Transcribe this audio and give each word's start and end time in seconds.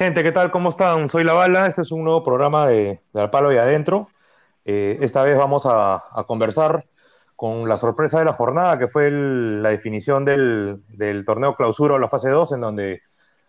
Gente, 0.00 0.22
¿qué 0.22 0.32
tal? 0.32 0.50
¿Cómo 0.50 0.70
están? 0.70 1.10
Soy 1.10 1.24
La 1.24 1.34
Bala. 1.34 1.66
Este 1.66 1.82
es 1.82 1.92
un 1.92 2.04
nuevo 2.04 2.24
programa 2.24 2.66
de, 2.66 3.02
Al 3.12 3.28
Palo 3.28 3.52
y 3.52 3.58
Adentro. 3.58 4.08
Eh, 4.64 4.96
esta 5.02 5.22
vez 5.22 5.36
vamos 5.36 5.66
a, 5.66 6.02
conversar 6.26 6.86
con 7.36 7.68
la 7.68 7.76
sorpresa 7.76 8.18
de 8.18 8.24
la 8.24 8.32
jornada, 8.32 8.78
que 8.78 8.88
fue 8.88 9.10
la 9.10 9.68
definición 9.68 10.24
del, 10.24 10.80
torneo 11.26 11.54
clausura 11.54 11.96
o 11.96 11.98
la 11.98 12.08
fase 12.08 12.30
2, 12.30 12.52
en 12.52 12.62
donde 12.62 13.02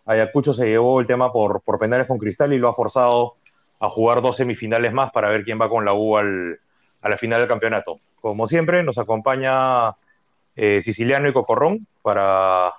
Ayacucho 0.04 0.52
se 0.52 0.68
llevó 0.68 1.00
el 1.00 1.06
tema 1.06 1.32
por, 1.32 1.62
por, 1.62 1.78
penales 1.78 2.06
con 2.06 2.18
Cristal 2.18 2.52
y 2.52 2.58
lo 2.58 2.68
ha 2.68 2.74
forzado 2.74 3.36
a 3.80 3.88
jugar 3.88 4.20
dos 4.20 4.36
semifinales 4.36 4.92
más 4.92 5.10
para 5.10 5.30
ver 5.30 5.44
quién 5.44 5.58
va 5.58 5.70
con 5.70 5.86
la 5.86 5.94
U 5.94 6.18
al, 6.18 6.60
a 7.00 7.08
la 7.08 7.16
final 7.16 7.40
del 7.40 7.48
campeonato. 7.48 7.98
Como 8.20 8.46
siempre, 8.46 8.82
nos 8.82 8.98
acompaña 8.98 9.96
eh, 10.54 10.82
Siciliano 10.82 11.30
y 11.30 11.32
Cocorrón 11.32 11.86
para, 12.02 12.74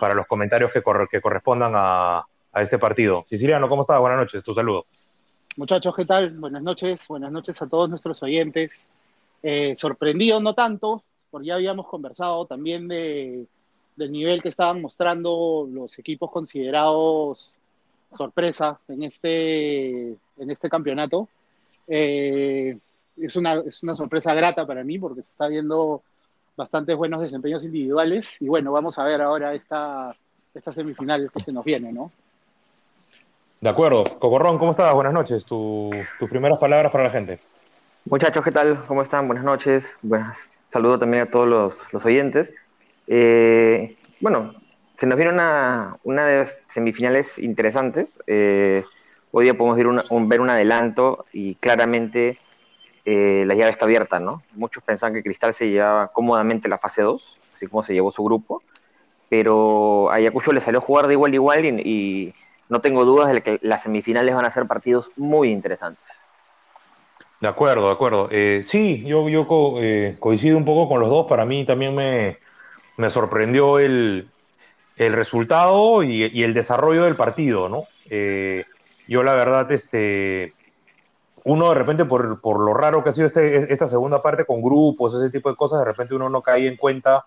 los 0.00 0.26
comentarios 0.26 0.72
que 0.72 0.82
correspondan 0.82 1.74
a, 1.76 2.26
a 2.54 2.62
este 2.62 2.78
partido. 2.78 3.24
Siciliano, 3.26 3.68
¿cómo 3.68 3.82
estás? 3.82 4.00
Buenas 4.00 4.18
noches, 4.18 4.42
tu 4.42 4.54
saludo. 4.54 4.86
Muchachos, 5.56 5.94
¿qué 5.94 6.04
tal? 6.04 6.30
Buenas 6.30 6.62
noches, 6.62 7.00
buenas 7.08 7.32
noches 7.32 7.60
a 7.60 7.66
todos 7.66 7.90
nuestros 7.90 8.22
oyentes. 8.22 8.86
Eh, 9.42 9.74
sorprendido 9.76 10.40
no 10.40 10.54
tanto, 10.54 11.02
porque 11.30 11.48
ya 11.48 11.56
habíamos 11.56 11.86
conversado 11.88 12.46
también 12.46 12.88
de, 12.88 13.46
del 13.96 14.12
nivel 14.12 14.40
que 14.40 14.48
estaban 14.48 14.80
mostrando 14.80 15.68
los 15.70 15.98
equipos 15.98 16.30
considerados 16.30 17.52
sorpresa 18.16 18.78
en 18.86 19.02
este, 19.02 20.10
en 20.10 20.50
este 20.50 20.70
campeonato. 20.70 21.28
Eh, 21.88 22.78
es, 23.16 23.36
una, 23.36 23.54
es 23.66 23.82
una 23.82 23.96
sorpresa 23.96 24.32
grata 24.32 24.64
para 24.64 24.84
mí 24.84 24.98
porque 24.98 25.22
se 25.22 25.28
está 25.28 25.48
viendo 25.48 26.02
bastantes 26.56 26.96
buenos 26.96 27.20
desempeños 27.20 27.64
individuales 27.64 28.30
y 28.38 28.46
bueno, 28.46 28.70
vamos 28.70 28.96
a 28.98 29.04
ver 29.04 29.20
ahora 29.20 29.54
esta, 29.54 30.14
esta 30.54 30.72
semifinal 30.72 31.30
que 31.32 31.42
se 31.42 31.52
nos 31.52 31.64
viene, 31.64 31.92
¿no? 31.92 32.12
De 33.60 33.70
acuerdo. 33.70 34.04
Cocorrón, 34.18 34.58
¿cómo 34.58 34.72
estás? 34.72 34.92
Buenas 34.94 35.12
noches. 35.12 35.44
Tu, 35.44 35.90
tus 36.18 36.28
primeras 36.28 36.58
palabras 36.58 36.92
para 36.92 37.04
la 37.04 37.10
gente. 37.10 37.40
Muchachos, 38.04 38.44
¿qué 38.44 38.50
tal? 38.52 38.84
¿Cómo 38.86 39.00
están? 39.02 39.26
Buenas 39.26 39.44
noches. 39.44 39.90
Buenas. 40.02 40.60
Saludo 40.68 40.98
también 40.98 41.22
a 41.22 41.30
todos 41.30 41.48
los, 41.48 41.92
los 41.92 42.04
oyentes. 42.04 42.52
Eh, 43.06 43.96
bueno, 44.20 44.54
se 44.96 45.06
nos 45.06 45.16
viene 45.16 45.32
una, 45.32 45.96
una 46.04 46.26
de 46.26 46.38
las 46.38 46.60
semifinales 46.66 47.38
interesantes. 47.38 48.20
Eh, 48.26 48.84
hoy 49.30 49.44
día 49.44 49.54
podemos 49.54 49.76
ver, 49.76 49.86
una, 49.86 50.04
un, 50.10 50.28
ver 50.28 50.40
un 50.40 50.50
adelanto 50.50 51.24
y 51.32 51.54
claramente 51.54 52.38
eh, 53.04 53.44
la 53.46 53.54
llave 53.54 53.70
está 53.70 53.86
abierta, 53.86 54.20
¿no? 54.20 54.42
Muchos 54.52 54.82
pensaban 54.82 55.14
que 55.14 55.22
Cristal 55.22 55.54
se 55.54 55.70
llevaba 55.70 56.08
cómodamente 56.08 56.68
la 56.68 56.78
fase 56.78 57.02
2, 57.02 57.40
así 57.52 57.66
como 57.66 57.82
se 57.82 57.94
llevó 57.94 58.10
su 58.10 58.22
grupo, 58.24 58.62
pero 59.28 60.10
a 60.10 60.16
Ayacucho 60.16 60.52
le 60.52 60.60
salió 60.60 60.78
a 60.78 60.82
jugar 60.82 61.06
de 61.06 61.14
igual 61.14 61.32
a 61.32 61.34
igual 61.34 61.64
y, 61.64 61.68
y 61.84 62.34
no 62.68 62.80
tengo 62.80 63.04
dudas 63.04 63.32
de 63.32 63.42
que 63.42 63.58
las 63.62 63.82
semifinales 63.82 64.34
van 64.34 64.44
a 64.44 64.50
ser 64.50 64.66
partidos 64.66 65.10
muy 65.16 65.50
interesantes. 65.50 66.04
De 67.40 67.48
acuerdo, 67.48 67.86
de 67.86 67.92
acuerdo. 67.92 68.28
Eh, 68.30 68.62
sí, 68.64 69.04
yo, 69.04 69.46
co 69.46 69.76
eh, 69.80 70.16
coincido 70.18 70.56
un 70.56 70.64
poco 70.64 70.88
con 70.88 71.00
los 71.00 71.10
dos. 71.10 71.26
Para 71.26 71.44
mí 71.44 71.66
también 71.66 71.94
me, 71.94 72.38
sorprendió 73.10 73.78
el, 73.78 74.30
resultado 74.96 76.02
y, 76.02 76.42
el 76.42 76.54
desarrollo 76.54 77.04
del 77.04 77.16
partido, 77.16 77.68
¿no? 77.68 77.84
Eh, 78.08 78.64
yo 79.08 79.22
la 79.22 79.34
verdad, 79.34 79.70
este, 79.72 80.54
uno 81.44 81.68
de 81.68 81.74
repente 81.74 82.06
por, 82.06 82.40
lo 82.42 82.72
raro 82.72 83.04
que 83.04 83.10
ha 83.10 83.12
sido 83.12 83.26
este, 83.26 83.70
esta 83.70 83.88
segunda 83.88 84.22
parte 84.22 84.46
con 84.46 84.62
grupos, 84.62 85.14
ese 85.14 85.30
tipo 85.30 85.50
de 85.50 85.56
cosas, 85.56 85.80
de 85.80 85.84
repente 85.84 86.14
uno 86.14 86.30
no 86.30 86.40
cae 86.40 86.66
en 86.66 86.76
cuenta 86.76 87.26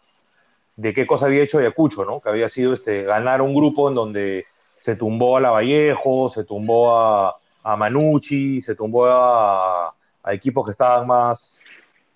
de 0.76 0.94
qué 0.94 1.06
cosa 1.06 1.28
había 1.28 1.44
hecho 1.44 1.60
Ayacucho, 1.60 2.06
¿no? 2.06 2.22
Que 2.22 2.30
había 2.30 2.50
sido 2.50 2.74
este, 2.74 3.04
ganar 3.04 3.42
un 3.44 3.54
grupo 3.54 3.90
en 3.90 3.96
donde 3.96 4.46
se 4.78 4.96
tumbó 4.96 5.38
a 5.38 5.42
Lavallejo, 5.42 6.30
se 6.30 6.44
tumbó 6.44 6.96
a, 6.96 7.36
a 7.64 7.76
Manucci, 7.76 8.62
se 8.62 8.76
tumbó 8.76 9.06
a, 9.08 9.88
a, 10.24 10.34
equipos 10.34 10.66
que 10.66 10.72
estaban 10.72 11.08
más, 11.08 11.62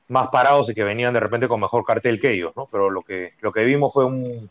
más 0.07 0.27
parados 0.29 0.69
y 0.69 0.73
que 0.73 0.83
venían 0.83 1.13
de 1.13 1.19
repente 1.19 1.47
con 1.47 1.59
mejor 1.59 1.83
cartel 1.83 2.19
que 2.19 2.33
ellos, 2.33 2.53
¿no? 2.55 2.67
Pero 2.71 2.89
lo 2.89 3.01
que, 3.01 3.33
lo 3.41 3.51
que 3.51 3.63
vimos 3.63 3.93
fue 3.93 4.05
un, 4.05 4.49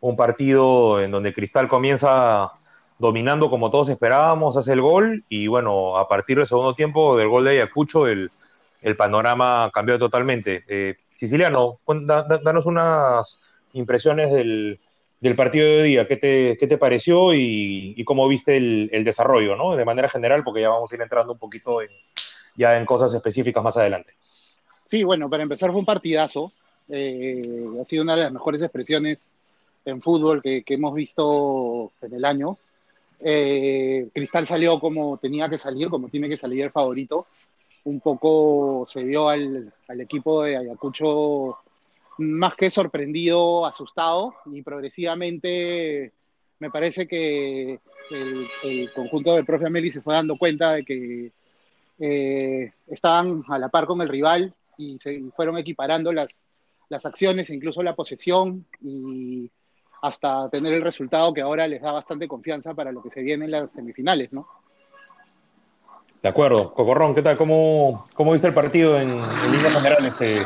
un 0.00 0.16
partido 0.16 1.00
en 1.00 1.10
donde 1.10 1.34
Cristal 1.34 1.68
comienza 1.68 2.52
dominando 2.98 3.48
como 3.48 3.70
todos 3.70 3.88
esperábamos, 3.88 4.56
hace 4.56 4.72
el 4.72 4.80
gol 4.80 5.24
y 5.28 5.46
bueno, 5.46 5.98
a 5.98 6.08
partir 6.08 6.38
del 6.38 6.46
segundo 6.46 6.74
tiempo 6.74 7.16
del 7.16 7.28
gol 7.28 7.44
de 7.44 7.50
Ayacucho 7.52 8.06
el, 8.06 8.30
el 8.82 8.96
panorama 8.96 9.70
cambió 9.72 9.98
totalmente. 9.98 10.64
Eh, 10.68 10.96
Siciliano, 11.16 11.78
da, 11.86 12.22
da, 12.22 12.38
danos 12.38 12.66
unas 12.66 13.40
impresiones 13.72 14.32
del, 14.32 14.80
del 15.20 15.34
partido 15.34 15.66
de 15.66 15.82
día, 15.82 16.06
¿qué 16.06 16.16
te, 16.16 16.56
qué 16.58 16.66
te 16.66 16.78
pareció 16.78 17.34
y, 17.34 18.02
cómo 18.04 18.28
viste 18.28 18.56
el, 18.56 19.04
desarrollo, 19.04 19.56
¿no? 19.56 19.76
De 19.76 19.84
manera 19.84 20.08
general, 20.08 20.44
porque 20.44 20.60
ya 20.60 20.68
vamos 20.68 20.90
a 20.90 20.94
ir 20.94 21.02
entrando 21.02 21.32
un 21.32 21.38
poquito 21.38 21.82
en, 21.82 21.88
ya 22.56 22.78
en 22.78 22.86
cosas 22.86 23.12
específicas 23.12 23.62
más 23.62 23.76
adelante. 23.76 24.14
Sí, 24.88 25.02
bueno, 25.02 25.28
para 25.28 25.42
empezar 25.42 25.70
fue 25.70 25.80
un 25.80 25.86
partidazo. 25.86 26.52
Eh, 26.88 27.66
ha 27.80 27.84
sido 27.84 28.02
una 28.02 28.16
de 28.16 28.22
las 28.22 28.32
mejores 28.32 28.62
expresiones 28.62 29.26
en 29.84 30.00
fútbol 30.00 30.40
que, 30.40 30.62
que 30.62 30.74
hemos 30.74 30.94
visto 30.94 31.92
en 32.00 32.14
el 32.14 32.24
año. 32.24 32.56
Eh, 33.20 34.08
Cristal 34.14 34.46
salió 34.46 34.78
como 34.78 35.18
tenía 35.18 35.48
que 35.48 35.58
salir, 35.58 35.88
como 35.88 36.08
tiene 36.08 36.28
que 36.28 36.38
salir 36.38 36.62
el 36.64 36.70
favorito. 36.70 37.26
Un 37.84 38.00
poco 38.00 38.86
se 38.86 39.02
vio 39.02 39.28
al, 39.28 39.72
al 39.88 40.00
equipo 40.00 40.42
de 40.44 40.56
Ayacucho 40.56 41.58
más 42.18 42.54
que 42.56 42.70
sorprendido, 42.70 43.64
asustado 43.64 44.34
y 44.46 44.62
progresivamente 44.62 46.12
me 46.58 46.70
parece 46.70 47.06
que 47.06 47.78
el, 48.10 48.90
conjunto 48.92 49.34
del 49.34 49.44
profe 49.44 49.66
Ameli 49.66 49.90
se 49.90 50.00
fue 50.00 50.14
dando 50.14 50.36
cuenta 50.36 50.72
de 50.72 50.84
que 50.84 51.32
eh, 52.00 52.72
estaban 52.88 53.44
a 53.48 53.58
la 53.58 53.68
par 53.68 53.86
con 53.86 54.00
el 54.00 54.08
rival 54.08 54.52
y 54.76 54.98
se 55.00 55.22
fueron 55.34 55.58
equiparando 55.58 56.12
las, 56.12 56.36
las 56.88 57.06
acciones, 57.06 57.50
incluso 57.50 57.82
la 57.82 57.94
posesión 57.94 58.66
y 58.82 59.50
hasta 60.02 60.48
tener 60.50 60.74
el 60.74 60.82
resultado 60.82 61.32
que 61.32 61.40
ahora 61.40 61.66
les 61.66 61.82
da 61.82 61.92
bastante 61.92 62.28
confianza 62.28 62.74
para 62.74 62.92
lo 62.92 63.02
que 63.02 63.10
se 63.10 63.22
viene 63.22 63.44
en 63.44 63.50
las 63.52 63.70
semifinales, 63.72 64.32
¿no? 64.32 64.46
De 66.22 66.28
acuerdo. 66.28 66.74
Cocorrón, 66.74 67.14
¿qué 67.14 67.22
tal? 67.22 67.36
¿Cómo, 67.36 68.06
cómo 68.14 68.32
viste 68.32 68.48
el 68.48 68.54
partido 68.54 68.98
en, 68.98 69.08
en 69.08 69.52
líneas 69.52 69.72
generales? 69.74 70.14
Eh, 70.20 70.42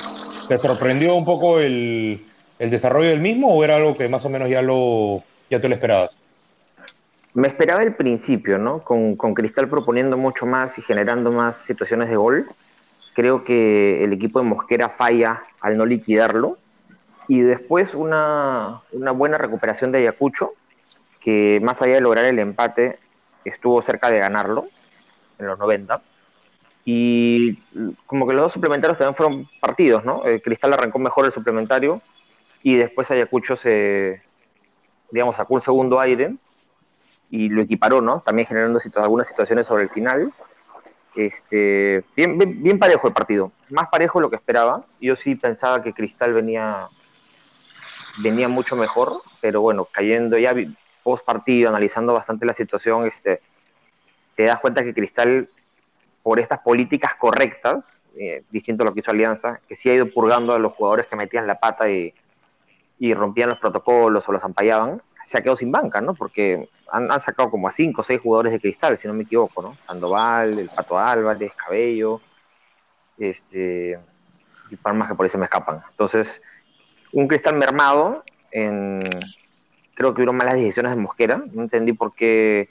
¿Te 0.49 0.59
sorprendió 0.59 1.15
un 1.15 1.25
poco 1.25 1.61
el, 1.61 2.27
el, 2.59 2.71
desarrollo 2.71 3.11
del 3.11 3.21
mismo 3.21 3.55
o 3.55 3.65
era 3.65 3.77
algo 3.77 3.97
que 3.97 4.09
más 4.09 4.25
o 4.25 4.31
menos 4.31 4.49
ya, 4.49 4.63
lo, 4.63 5.23
ya 5.51 5.61
te 5.61 5.69
lo 5.69 5.75
esperabas? 5.75 6.19
Me 7.35 7.49
esperaba 7.49 7.83
el 7.83 7.95
principio, 7.95 8.59
¿no? 8.59 8.83
Con, 8.83 9.17
con 9.17 9.35
Cristal 9.35 9.69
proponiendo 9.69 10.17
mucho 10.17 10.45
más 10.45 10.79
y 10.79 10.83
generando 10.83 11.33
más 11.33 11.57
situaciones 11.59 12.09
de 12.09 12.17
gol. 12.17 12.47
Creo 13.15 13.45
que 13.45 14.05
el 14.05 14.13
equipo 14.13 14.41
de 14.41 14.47
Mosquera 14.47 14.89
falla 14.89 15.43
al 15.61 15.79
no 15.79 15.87
liquidarlo. 15.87 16.59
Y 17.29 17.41
después 17.41 17.95
una, 17.95 18.83
una 18.93 19.13
buena 19.13 19.39
recuperación 19.39 19.93
de 19.93 19.99
Ayacucho, 19.99 20.53
que 21.21 21.61
más 21.63 21.81
allá 21.81 21.95
de 21.95 22.01
lograr 22.01 22.25
el 22.25 22.39
empate, 22.39 22.99
estuvo 23.45 23.81
cerca 23.81 24.11
de 24.11 24.19
ganarlo 24.19 24.67
en 25.39 25.47
los 25.47 25.59
90 25.59 26.03
y 26.85 27.57
como 28.07 28.27
que 28.27 28.35
los 28.35 28.45
dos 28.45 28.53
suplementarios 28.53 28.99
también 28.99 29.15
fueron 29.15 29.49
partidos, 29.61 30.05
¿no? 30.05 30.25
El 30.25 30.43
Cristal 30.43 30.73
arrancó 30.73 30.99
mejor 30.99 31.27
el 31.27 31.33
suplementario 31.33 32.03
y 32.63 32.77
después 32.77 33.11
Ayacucho 33.11 33.57
se, 33.57 34.23
digamos, 35.11 35.37
sacó 35.37 35.55
un 35.55 35.61
segundo 35.61 36.01
aire 36.01 36.35
y 37.31 37.49
lo 37.49 37.63
equiparó, 37.63 38.01
¿no? 38.01 38.21
También 38.21 38.47
generando 38.47 38.81
algunas 38.97 39.29
situaciones 39.29 39.67
sobre 39.67 39.85
el 39.85 39.91
final. 39.91 40.33
Este, 41.15 42.05
bien, 42.17 42.39
bien, 42.39 42.63
bien, 42.63 42.79
parejo 42.79 43.07
el 43.07 43.13
partido, 43.13 43.53
más 43.69 43.89
parejo 43.89 44.19
de 44.19 44.23
lo 44.23 44.31
que 44.31 44.37
esperaba. 44.37 44.85
Yo 45.01 45.15
sí 45.15 45.35
pensaba 45.35 45.83
que 45.83 45.93
Cristal 45.93 46.33
venía, 46.33 46.89
venía 48.23 48.49
mucho 48.49 48.77
mejor, 48.77 49.21
pero 49.41 49.61
bueno, 49.61 49.87
cayendo 49.91 50.39
ya 50.39 50.55
post 51.03 51.25
partido, 51.25 51.69
analizando 51.69 52.13
bastante 52.13 52.47
la 52.47 52.55
situación, 52.55 53.07
este, 53.07 53.41
te 54.37 54.45
das 54.45 54.61
cuenta 54.61 54.83
que 54.83 54.95
Cristal 54.95 55.49
por 56.23 56.41
estas 56.41 56.61
políticas 56.61 57.15
correctas, 57.17 58.07
eh, 58.17 58.45
distinto 58.51 58.83
a 58.83 58.87
lo 58.87 58.95
que 58.95 59.01
hizo 59.01 59.11
Alianza, 59.11 59.61
que 59.67 59.77
sí 59.77 59.91
ha 59.91 59.95
ido 59.95 60.11
purgando 60.11 60.55
a 60.55 60.59
los 60.59 60.73
jugadores 60.73 61.07
que 61.07 61.17
metían 61.17 61.47
la 61.47 61.59
pata 61.59 61.91
y, 61.91 62.15
y 62.99 63.15
rompían 63.15 63.49
los 63.49 63.59
protocolos 63.59 64.29
o 64.29 64.33
los 64.33 64.45
ampallaban, 64.45 65.03
se 65.25 65.39
ha 65.39 65.41
quedado 65.41 65.57
sin 65.57 65.73
banca, 65.73 66.01
¿no? 66.01 66.15
Porque 66.15 66.69
han, 66.91 67.09
sacado 67.21 67.51
como 67.51 67.69
a 67.69 67.71
cinco 67.71 68.03
o 68.03 68.05
seis 68.05 68.21
jugadores 68.21 68.53
de 68.53 68.61
cristal, 68.61 68.99
si 68.99 69.09
no 69.09 69.15
me 69.15 69.23
equivoco, 69.23 69.63
¿no? 69.63 69.77
Sandoval, 69.79 70.59
el 70.59 70.69
Pato 70.69 70.99
Álvarez, 70.99 71.53
Cabello, 71.55 72.21
este, 73.19 73.99
y 74.71 74.77
para 74.77 74.95
más 74.95 75.09
que 75.09 75.15
por 75.15 75.27
eso 75.27 75.39
me 75.39 75.45
escapan. 75.45 75.83
Entonces, 75.91 76.43
un 77.13 77.29
cristal 77.29 77.57
mermado, 77.57 78.25
en, 78.51 79.01
creo 79.95 80.15
que 80.15 80.23
hubo 80.23 80.33
malas 80.33 80.55
decisiones 80.55 80.95
de 80.95 81.01
Mosquera, 81.01 81.43
no 81.53 81.63
entendí 81.63 81.93
por 81.93 82.15
qué 82.15 82.69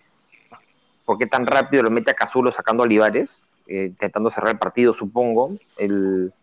por 1.05 1.17
qué 1.17 1.27
tan 1.27 1.45
rápido 1.45 1.83
lo 1.83 1.91
mete 1.91 2.11
a 2.11 2.15
Cazulo 2.15 2.51
sacando 2.51 2.83
a 2.83 2.85
Olivares, 2.85 3.43
eh, 3.67 3.85
intentando 3.85 4.29
cerrar 4.29 4.51
el 4.51 4.59
partido, 4.59 4.93
supongo. 4.93 5.51
El, 5.77 6.33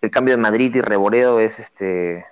el, 0.00 0.10
cambio 0.10 0.36
de 0.36 0.42
Madrid 0.42 0.74
y 0.74 0.80
Reboredo 0.80 1.40
es 1.40 1.58
este 1.58 2.26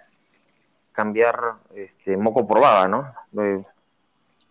cambiar 0.93 1.39
este, 1.75 2.17
moco 2.17 2.47
por 2.47 2.61
baba, 2.61 2.89
¿no? 2.89 3.13
Eh, 3.43 3.63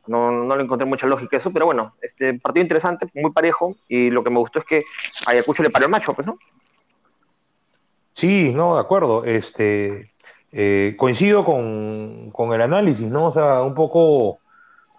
no, 0.08 0.32
no 0.32 0.58
le 0.58 0.64
encontré 0.64 0.86
mucha 0.88 1.06
lógica 1.06 1.38
a 1.38 1.40
eso, 1.40 1.52
pero 1.52 1.66
bueno, 1.66 1.94
este 2.02 2.34
partido 2.40 2.64
interesante, 2.64 3.08
muy 3.14 3.32
parejo, 3.32 3.76
y 3.88 4.10
lo 4.10 4.24
que 4.24 4.32
me 4.32 4.40
gustó 4.40 4.60
es 4.60 4.66
que 4.66 4.84
Ayacucho 5.28 5.62
le 5.62 5.70
paró 5.70 5.86
el 5.86 5.92
macho, 5.92 6.14
pues, 6.14 6.26
¿no? 6.26 6.40
Sí, 8.14 8.52
no, 8.54 8.74
de 8.74 8.82
acuerdo. 8.82 9.24
Este, 9.24 10.12
eh, 10.52 10.96
coincido 10.98 11.46
con, 11.46 12.32
con, 12.32 12.54
el 12.54 12.62
análisis, 12.62 13.08
¿no? 13.08 13.28
O 13.28 13.32
sea, 13.32 13.62
un 13.62 13.76
poco 13.76 14.40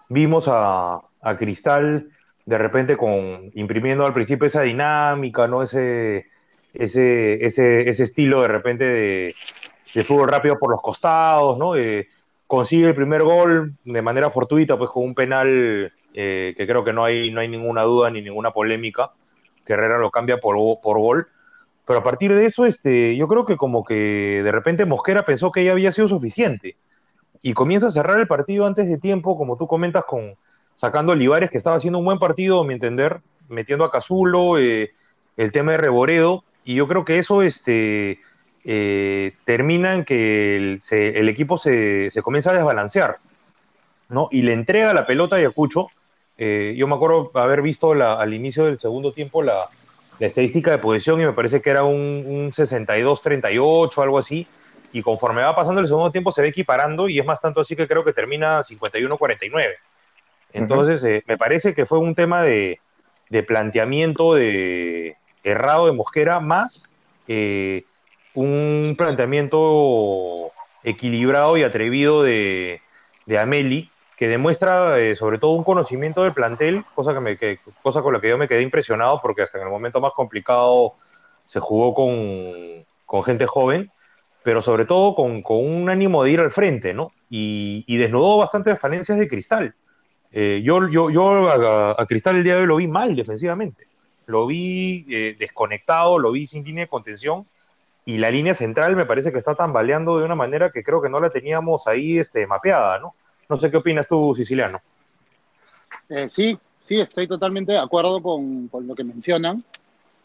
vimos 0.07 0.45
a, 0.47 1.01
a, 1.21 1.37
Cristal 1.37 2.09
de 2.45 2.57
repente 2.57 2.97
con 2.97 3.51
imprimiendo 3.53 4.05
al 4.05 4.13
principio 4.13 4.47
esa 4.47 4.61
dinámica, 4.61 5.47
¿no? 5.47 5.63
Ese, 5.63 6.27
ese, 6.73 7.45
ese, 7.45 7.89
ese 7.89 8.03
estilo 8.03 8.41
de 8.41 8.47
repente 8.47 8.83
de, 9.93 10.03
fútbol 10.03 10.29
rápido 10.29 10.57
por 10.57 10.71
los 10.71 10.81
costados, 10.81 11.57
¿no? 11.57 11.75
Eh, 11.75 12.07
consigue 12.47 12.87
el 12.87 12.95
primer 12.95 13.23
gol 13.23 13.75
de 13.83 14.01
manera 14.01 14.29
fortuita, 14.29 14.77
pues 14.77 14.89
con 14.89 15.03
un 15.03 15.15
penal 15.15 15.93
eh, 16.13 16.53
que 16.57 16.67
creo 16.67 16.83
que 16.83 16.93
no 16.93 17.03
hay, 17.03 17.31
no 17.31 17.41
hay 17.41 17.47
ninguna 17.47 17.83
duda 17.83 18.09
ni 18.09 18.21
ninguna 18.21 18.51
polémica, 18.51 19.11
Herrera 19.73 19.97
lo 19.97 20.11
cambia 20.11 20.37
por, 20.37 20.55
por 20.81 20.99
gol. 20.99 21.27
Pero 21.85 21.99
a 21.99 22.03
partir 22.03 22.33
de 22.33 22.45
eso, 22.45 22.65
este, 22.65 23.15
yo 23.15 23.27
creo 23.27 23.45
que 23.45 23.57
como 23.57 23.83
que 23.83 24.41
de 24.43 24.51
repente 24.51 24.85
Mosquera 24.85 25.25
pensó 25.25 25.51
que 25.51 25.63
ya 25.63 25.71
había 25.71 25.91
sido 25.91 26.07
suficiente 26.07 26.77
y 27.41 27.53
comienza 27.53 27.87
a 27.87 27.91
cerrar 27.91 28.19
el 28.19 28.27
partido 28.27 28.65
antes 28.65 28.87
de 28.87 28.97
tiempo, 28.97 29.37
como 29.37 29.57
tú 29.57 29.67
comentas, 29.67 30.05
con 30.05 30.35
sacando 30.81 31.11
a 31.11 31.15
Olivares, 31.15 31.51
que 31.51 31.59
estaba 31.59 31.75
haciendo 31.75 31.99
un 31.99 32.05
buen 32.05 32.17
partido, 32.17 32.61
a 32.61 32.65
mi 32.65 32.73
entender, 32.73 33.19
metiendo 33.49 33.85
a 33.85 33.91
Cazulo, 33.91 34.57
eh, 34.57 34.91
el 35.37 35.51
tema 35.51 35.73
de 35.73 35.77
Reboredo, 35.77 36.43
y 36.65 36.73
yo 36.73 36.87
creo 36.87 37.05
que 37.05 37.19
eso 37.19 37.43
este, 37.43 38.19
eh, 38.65 39.33
termina 39.45 39.93
en 39.93 40.05
que 40.05 40.55
el, 40.55 41.29
equipo 41.29 41.59
se, 41.59 42.09
se, 42.09 42.23
comienza 42.23 42.49
a 42.49 42.55
desbalancear, 42.55 43.17
¿no? 44.09 44.27
Y 44.31 44.41
le 44.41 44.53
entrega 44.53 44.91
la 44.95 45.05
pelota 45.05 45.35
a 45.35 45.37
Ayacucho. 45.39 45.89
Eh, 46.39 46.73
yo 46.75 46.87
me 46.87 46.95
acuerdo 46.95 47.29
haber 47.35 47.61
visto 47.61 47.91
al 47.91 48.33
inicio 48.33 48.65
del 48.65 48.79
segundo 48.79 49.13
tiempo 49.13 49.43
la, 49.43 49.69
la, 50.17 50.25
estadística 50.25 50.71
de 50.71 50.79
posición 50.79 51.21
y 51.21 51.25
me 51.25 51.33
parece 51.33 51.61
que 51.61 51.69
era 51.69 51.83
un, 51.83 52.23
un 52.25 52.51
62-38, 52.51 54.01
algo 54.01 54.17
así. 54.17 54.47
Y 54.93 55.03
conforme 55.03 55.43
va 55.43 55.55
pasando 55.55 55.79
el 55.79 55.85
segundo 55.85 56.11
tiempo 56.11 56.31
se 56.31 56.41
ve 56.41 56.47
equiparando 56.47 57.07
y 57.07 57.19
es 57.19 57.25
más 57.25 57.39
tanto 57.39 57.61
así 57.61 57.75
que 57.75 57.87
creo 57.87 58.03
que 58.03 58.13
termina 58.13 58.61
51-49. 58.61 59.75
Entonces, 60.53 61.03
eh, 61.03 61.23
me 61.27 61.37
parece 61.37 61.73
que 61.73 61.85
fue 61.85 61.99
un 61.99 62.15
tema 62.15 62.43
de, 62.43 62.79
planteamiento 63.47 64.33
de 64.33 65.15
errado 65.43 65.85
de 65.85 65.93
Mosquera 65.93 66.39
más 66.39 66.91
eh, 67.27 67.85
un 68.33 68.95
planteamiento 68.97 70.51
equilibrado 70.83 71.57
y 71.57 71.63
atrevido 71.63 72.23
de, 72.23 72.81
de 73.25 73.39
Ameli, 73.39 73.89
que 74.17 74.27
demuestra 74.27 74.99
eh, 74.99 75.15
sobre 75.15 75.39
todo 75.39 75.51
un 75.51 75.63
conocimiento 75.63 76.23
del 76.23 76.33
plantel, 76.33 76.85
cosa, 76.93 77.13
que, 77.39 77.59
cosa 77.81 78.01
con 78.01 78.13
la 78.13 78.21
que 78.21 78.29
yo 78.29 78.37
me 78.37 78.47
quedé 78.47 78.61
impresionado, 78.61 79.19
porque 79.21 79.43
hasta 79.43 79.57
en 79.57 79.65
el 79.65 79.69
momento 79.69 79.99
más 79.99 80.13
complicado 80.13 80.93
se 81.45 81.59
jugó 81.59 81.93
con, 81.93 82.85
con 83.05 83.23
gente 83.23 83.45
joven, 83.45 83.91
pero 84.43 84.61
sobre 84.61 84.85
todo 84.85 85.15
con, 85.15 85.41
con, 85.41 85.57
un 85.57 85.89
ánimo 85.89 86.23
de 86.23 86.31
ir 86.31 86.39
al 86.39 86.51
frente, 86.51 86.93
¿no? 86.93 87.11
Y, 87.29 87.83
y 87.87 87.97
desnudó 87.97 88.37
bastantes 88.37 88.79
falencias 88.79 89.17
de 89.17 89.27
Cristal. 89.27 89.75
Eh, 90.33 90.61
yo 90.63 90.87
yo, 90.87 91.09
yo 91.09 91.49
a, 91.99 92.05
Cristal 92.05 92.37
el 92.37 92.43
día 92.43 92.55
de 92.55 92.61
hoy 92.61 92.67
lo 92.67 92.77
vi 92.77 92.87
mal 92.87 93.15
defensivamente. 93.15 93.87
Lo 94.27 94.47
vi 94.47 95.05
eh, 95.09 95.35
desconectado, 95.37 96.17
lo 96.17 96.31
vi 96.31 96.47
sin 96.47 96.63
línea 96.63 96.85
de 96.85 96.89
contención 96.89 97.45
y 98.05 98.17
la 98.17 98.31
línea 98.31 98.53
central 98.53 98.95
me 98.95 99.05
parece 99.05 99.31
que 99.31 99.37
está 99.37 99.55
tambaleando 99.55 100.17
de 100.17 100.25
una 100.25 100.35
manera 100.35 100.71
que 100.71 100.83
creo 100.83 101.01
que 101.01 101.09
no 101.09 101.19
la 101.19 101.29
teníamos 101.29 101.85
ahí 101.87 102.17
este, 102.17 102.47
mapeada, 102.47 102.99
¿no? 102.99 103.15
No 103.49 103.57
sé 103.57 103.69
qué 103.69 103.77
opinas 103.77 104.07
tú, 104.07 104.33
Siciliano. 104.33 104.81
Eh, 106.07 106.27
sí, 106.29 106.57
sí, 106.81 106.99
estoy 106.99 107.27
totalmente 107.27 107.73
de 107.73 107.79
acuerdo 107.79 108.21
con, 108.21 108.69
con 108.69 108.87
lo 108.87 108.95
que 108.95 109.03
mencionan. 109.03 109.63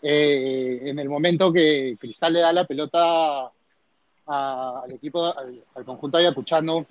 En 0.02 0.98
el 1.00 1.08
momento 1.08 1.52
que 1.52 1.96
Cristal 1.98 2.34
le 2.34 2.40
da 2.40 2.52
la 2.52 2.64
pelota 2.64 3.50
al 4.26 4.92
equipo, 4.92 5.24
al, 5.24 5.64
al 5.74 5.84
conjunto 5.84 6.18
ayacuchano, 6.18 6.86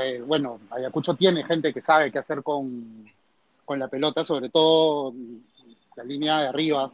eh, 0.00 0.22
bueno, 0.24 0.60
Ayacucho 0.70 1.14
tiene 1.14 1.44
gente 1.44 1.72
que 1.72 1.82
sabe 1.82 2.10
qué 2.10 2.18
hacer 2.18 2.42
con, 2.42 3.04
con 3.64 3.78
la 3.78 3.88
pelota, 3.88 4.24
sobre 4.24 4.48
todo 4.48 5.14
la 5.96 6.04
línea 6.04 6.40
de 6.40 6.48
arriba, 6.48 6.90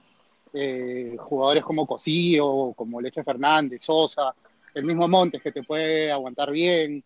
eh, 0.52 1.16
jugadores 1.18 1.64
como 1.64 1.86
Cosillo, 1.86 2.72
como 2.74 3.00
Leche 3.00 3.22
Fernández, 3.22 3.82
Sosa, 3.82 4.34
el 4.74 4.84
mismo 4.84 5.08
Montes 5.08 5.42
que 5.42 5.52
te 5.52 5.62
puede 5.62 6.10
aguantar 6.10 6.50
bien. 6.50 7.04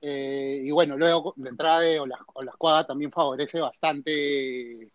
Eh, 0.00 0.62
y 0.64 0.70
bueno, 0.70 0.96
luego 0.96 1.34
la 1.38 1.50
entrada 1.50 1.80
de 1.80 1.98
Olascuaga 1.98 2.86
también 2.86 3.10
favorece 3.10 3.60
bastante 3.60 4.90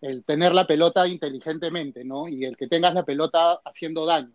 el 0.00 0.24
tener 0.24 0.52
la 0.52 0.66
pelota 0.66 1.06
inteligentemente, 1.06 2.04
¿no? 2.04 2.28
Y 2.28 2.44
el 2.44 2.56
que 2.56 2.66
tengas 2.66 2.92
la 2.92 3.04
pelota 3.04 3.60
haciendo 3.64 4.04
daño, 4.04 4.32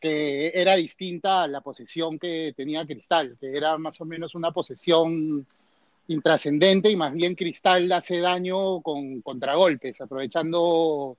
que 0.00 0.52
era 0.54 0.76
distinta 0.76 1.42
a 1.42 1.48
la 1.48 1.60
posesión 1.60 2.18
que 2.18 2.52
tenía 2.56 2.86
Cristal, 2.86 3.36
que 3.40 3.56
era 3.56 3.78
más 3.78 4.00
o 4.00 4.04
menos 4.04 4.34
una 4.34 4.52
posesión 4.52 5.46
intrascendente 6.08 6.90
y 6.90 6.96
más 6.96 7.12
bien 7.12 7.34
Cristal 7.34 7.90
hace 7.92 8.20
daño 8.20 8.80
con 8.80 9.20
contragolpes, 9.20 10.00
aprovechando 10.00 11.16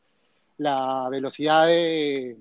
la 0.57 1.07
velocidad 1.09 1.67
de, 1.67 2.37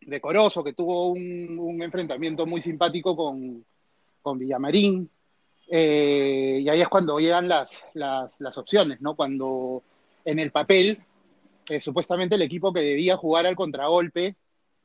de 0.00 0.20
Corozo, 0.20 0.64
que 0.64 0.72
tuvo 0.72 1.08
un, 1.08 1.58
un, 1.58 1.82
enfrentamiento 1.82 2.46
muy 2.46 2.60
simpático 2.60 3.16
con, 3.16 3.64
con 4.20 4.38
Villamarín. 4.38 5.08
Eh, 5.68 6.58
y 6.62 6.68
ahí 6.68 6.80
es 6.80 6.88
cuando 6.88 7.18
llegan 7.18 7.48
las, 7.48 7.70
las, 7.94 8.38
las, 8.40 8.58
opciones, 8.58 9.00
¿no? 9.00 9.14
Cuando 9.14 9.82
en 10.24 10.40
el 10.40 10.50
papel, 10.50 10.98
eh, 11.68 11.80
supuestamente 11.80 12.34
el 12.34 12.42
equipo 12.42 12.72
que 12.72 12.80
debía 12.80 13.16
jugar 13.16 13.46
al 13.46 13.54
contragolpe 13.54 14.34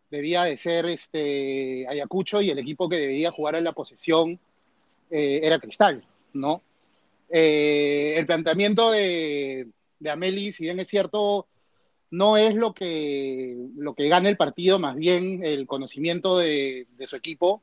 debía 0.09 0.43
de 0.43 0.57
ser 0.57 0.85
este, 0.85 1.87
Ayacucho 1.87 2.41
y 2.41 2.49
el 2.49 2.59
equipo 2.59 2.87
que 2.89 2.97
debía 2.97 3.31
jugar 3.31 3.55
a 3.55 3.61
la 3.61 3.73
posesión 3.73 4.39
eh, 5.09 5.41
era 5.43 5.59
Cristal, 5.59 6.03
¿no? 6.33 6.61
el 7.27 8.25
planteamiento 8.27 8.91
de, 8.91 9.67
de 9.99 10.09
Ameli, 10.09 10.53
si 10.53 10.63
bien 10.63 10.79
es 10.79 10.87
cierto, 10.87 11.47
no 12.11 12.37
es 12.37 12.55
lo 12.55 12.73
que, 12.73 13.57
lo 13.75 13.93
que 13.93 14.07
gana 14.07 14.29
el 14.29 14.37
partido, 14.37 14.79
más 14.79 14.95
bien 14.95 15.43
el 15.43 15.67
conocimiento 15.67 16.37
de, 16.37 16.87
de 16.97 17.07
su 17.07 17.15
equipo. 17.15 17.61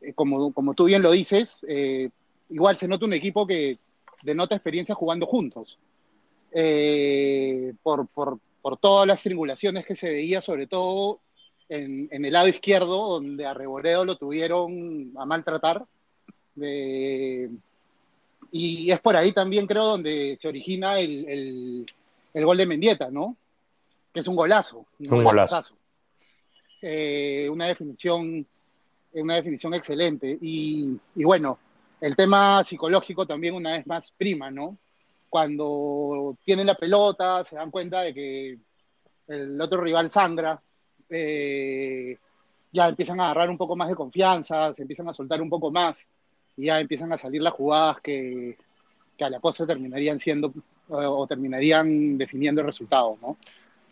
Eh, 0.00 0.14
como, 0.14 0.52
como, 0.52 0.74
tú 0.74 0.84
bien 0.84 1.02
lo 1.02 1.12
dices, 1.12 1.64
eh, 1.68 2.10
igual 2.50 2.76
se 2.76 2.88
nota 2.88 3.06
un 3.06 3.12
equipo 3.12 3.46
que 3.46 3.78
denota 4.22 4.54
experiencia 4.54 4.94
jugando 4.94 5.26
juntos. 5.26 5.78
Eh, 6.52 7.72
por, 7.82 8.06
por, 8.08 8.38
por, 8.62 8.78
todas 8.78 9.06
las 9.06 9.22
triangulaciones 9.22 9.84
que 9.84 9.96
se 9.96 10.08
veía, 10.08 10.40
sobre 10.40 10.66
todo 10.66 11.20
en, 11.68 12.08
en, 12.10 12.24
el 12.24 12.32
lado 12.32 12.48
izquierdo, 12.48 13.08
donde 13.08 13.46
a 13.46 13.54
Reboredo 13.54 14.04
lo 14.04 14.16
tuvieron 14.16 15.12
a 15.16 15.24
maltratar. 15.24 15.84
De, 16.54 17.50
y 18.52 18.90
es 18.90 19.00
por 19.00 19.16
ahí 19.16 19.32
también, 19.32 19.66
creo, 19.66 19.84
donde 19.84 20.36
se 20.40 20.48
origina 20.48 20.98
el, 20.98 21.28
el, 21.28 21.86
el 22.32 22.46
gol 22.46 22.56
de 22.56 22.66
Mendieta, 22.66 23.10
¿no? 23.10 23.36
que 24.14 24.20
es 24.20 24.28
un 24.28 24.36
golazo. 24.36 24.86
Un, 25.00 25.12
un 25.12 25.24
golazo. 25.24 25.74
Eh, 26.80 27.48
una 27.50 27.66
definición 27.66 28.46
una 29.14 29.36
definición 29.36 29.74
excelente. 29.74 30.38
Y, 30.40 30.98
y, 31.14 31.24
bueno, 31.24 31.58
el 32.00 32.16
tema 32.16 32.64
psicológico 32.64 33.26
también 33.26 33.54
una 33.54 33.72
vez 33.72 33.86
más 33.86 34.10
prima, 34.12 34.50
¿no? 34.50 34.76
Cuando 35.28 36.36
tienen 36.44 36.66
la 36.66 36.74
pelota, 36.74 37.44
se 37.44 37.56
dan 37.56 37.70
cuenta 37.70 38.02
de 38.02 38.14
que 38.14 38.58
el 39.28 39.60
otro 39.60 39.80
rival 39.80 40.10
sangra, 40.10 40.60
eh, 41.10 42.18
ya 42.72 42.88
empiezan 42.88 43.20
a 43.20 43.26
agarrar 43.26 43.50
un 43.50 43.58
poco 43.58 43.76
más 43.76 43.88
de 43.88 43.94
confianza, 43.94 44.74
se 44.74 44.82
empiezan 44.82 45.08
a 45.08 45.12
soltar 45.12 45.40
un 45.40 45.50
poco 45.50 45.70
más, 45.70 46.06
y 46.56 46.66
ya 46.66 46.80
empiezan 46.80 47.12
a 47.12 47.18
salir 47.18 47.42
las 47.42 47.54
jugadas 47.54 48.00
que, 48.00 48.56
que 49.16 49.24
a 49.24 49.30
la 49.30 49.40
postre 49.40 49.66
terminarían 49.66 50.18
siendo 50.18 50.52
o, 50.88 50.96
o 50.96 51.26
terminarían 51.26 52.18
definiendo 52.18 52.60
el 52.60 52.66
resultado, 52.66 53.16
¿no? 53.22 53.36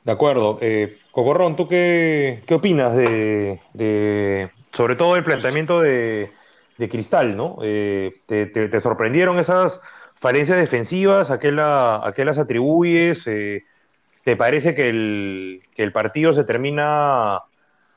De 0.05 0.13
acuerdo. 0.13 0.59
Eh, 0.61 0.99
Cocorrón, 1.13 1.55
¿tú 1.55 1.69
qué, 1.69 2.43
qué 2.47 2.55
opinas 2.55 2.97
de, 2.97 4.51
sobre 4.73 4.97
todo 4.97 5.17
el 5.17 5.23
planteamiento 5.23 5.81
de, 5.81 6.33
de 6.77 6.89
Cristal, 6.89 7.37
¿no? 7.37 7.59
Eh, 7.63 8.13
te, 8.27 8.81
sorprendieron 8.81 9.39
esas 9.39 9.81
falencias 10.17 10.59
defensivas? 10.59 11.31
¿A 11.31 11.39
qué, 11.39 11.53
la, 11.53 12.05
a 12.05 12.13
qué 12.13 12.25
las 12.25 12.39
atribuyes? 12.39 13.23
Eh, 13.27 13.65
¿Te 14.25 14.37
parece 14.37 14.75
que 14.75 14.89
el, 14.89 15.93
partido 15.93 16.33
se 16.33 16.45
termina 16.45 17.41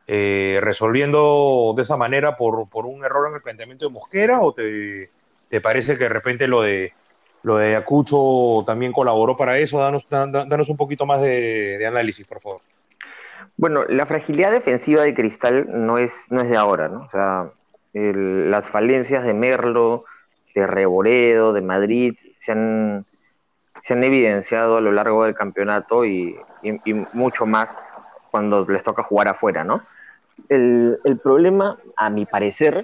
eh, 0.08 0.60
resolviendo 0.62 1.74
de 1.76 1.84
esa 1.84 1.98
manera 1.98 2.36
por, 2.36 2.68
un 2.86 3.06
error 3.06 3.30
en 3.30 3.36
el 3.36 3.42
planteamiento 3.42 3.86
de 3.86 3.92
Mosquera? 3.92 4.42
¿O 4.42 4.54
te, 4.54 5.12
parece 5.62 5.98
que 5.98 6.06
de 6.06 6.10
repente 6.10 6.48
lo 6.48 6.62
de 6.62 6.94
lo 7.44 7.58
Acucho 7.58 8.64
también 8.66 8.92
colaboró 8.92 9.38
para 9.38 9.60
eso. 9.60 9.78
Danos, 9.78 10.70
un 10.70 10.78
poquito 10.78 11.06
más 11.06 11.22
de, 11.22 11.86
análisis, 11.88 12.26
por 12.26 12.42
favor. 12.42 12.62
Bueno, 13.56 13.86
la 13.86 14.08
fragilidad 14.08 14.52
defensiva 14.52 15.04
de 15.04 15.14
Cristal 15.14 15.68
no 15.70 16.00
es, 16.00 16.28
de 16.30 16.58
ahora, 16.58 16.90
¿no? 16.90 17.02
O 17.02 17.10
sea, 17.12 17.52
las 17.94 18.68
falencias 18.68 19.24
de 19.24 19.36
Merlo, 19.36 20.06
de 20.56 20.66
Reboredo, 20.66 21.54
de 21.54 21.62
Madrid, 21.62 22.16
se 22.36 22.52
han, 22.52 23.06
se 23.86 23.94
han 23.94 24.04
evidenciado 24.04 24.78
a 24.78 24.82
lo 24.82 24.92
largo 24.92 25.26
del 25.26 25.36
campeonato 25.36 26.06
y, 26.06 26.36
mucho 27.14 27.46
más 27.46 27.88
cuando 28.32 28.66
les 28.68 28.82
toca 28.82 29.04
jugar 29.04 29.28
afuera, 29.28 29.64
¿no? 29.64 29.80
El, 30.50 30.98
problema, 31.22 31.78
a 31.96 32.10
mi 32.10 32.26
parecer, 32.26 32.84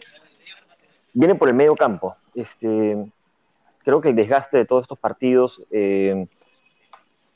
viene 1.12 1.34
por 1.34 1.48
el 1.48 1.56
medio 1.56 1.74
campo. 1.74 2.18
Este, 2.36 3.04
creo 3.84 4.00
que 4.00 4.10
el 4.10 4.16
desgaste 4.16 4.58
de 4.58 4.66
todos 4.66 4.84
estos 4.84 5.00
partidos 5.00 5.64
eh, 5.72 6.28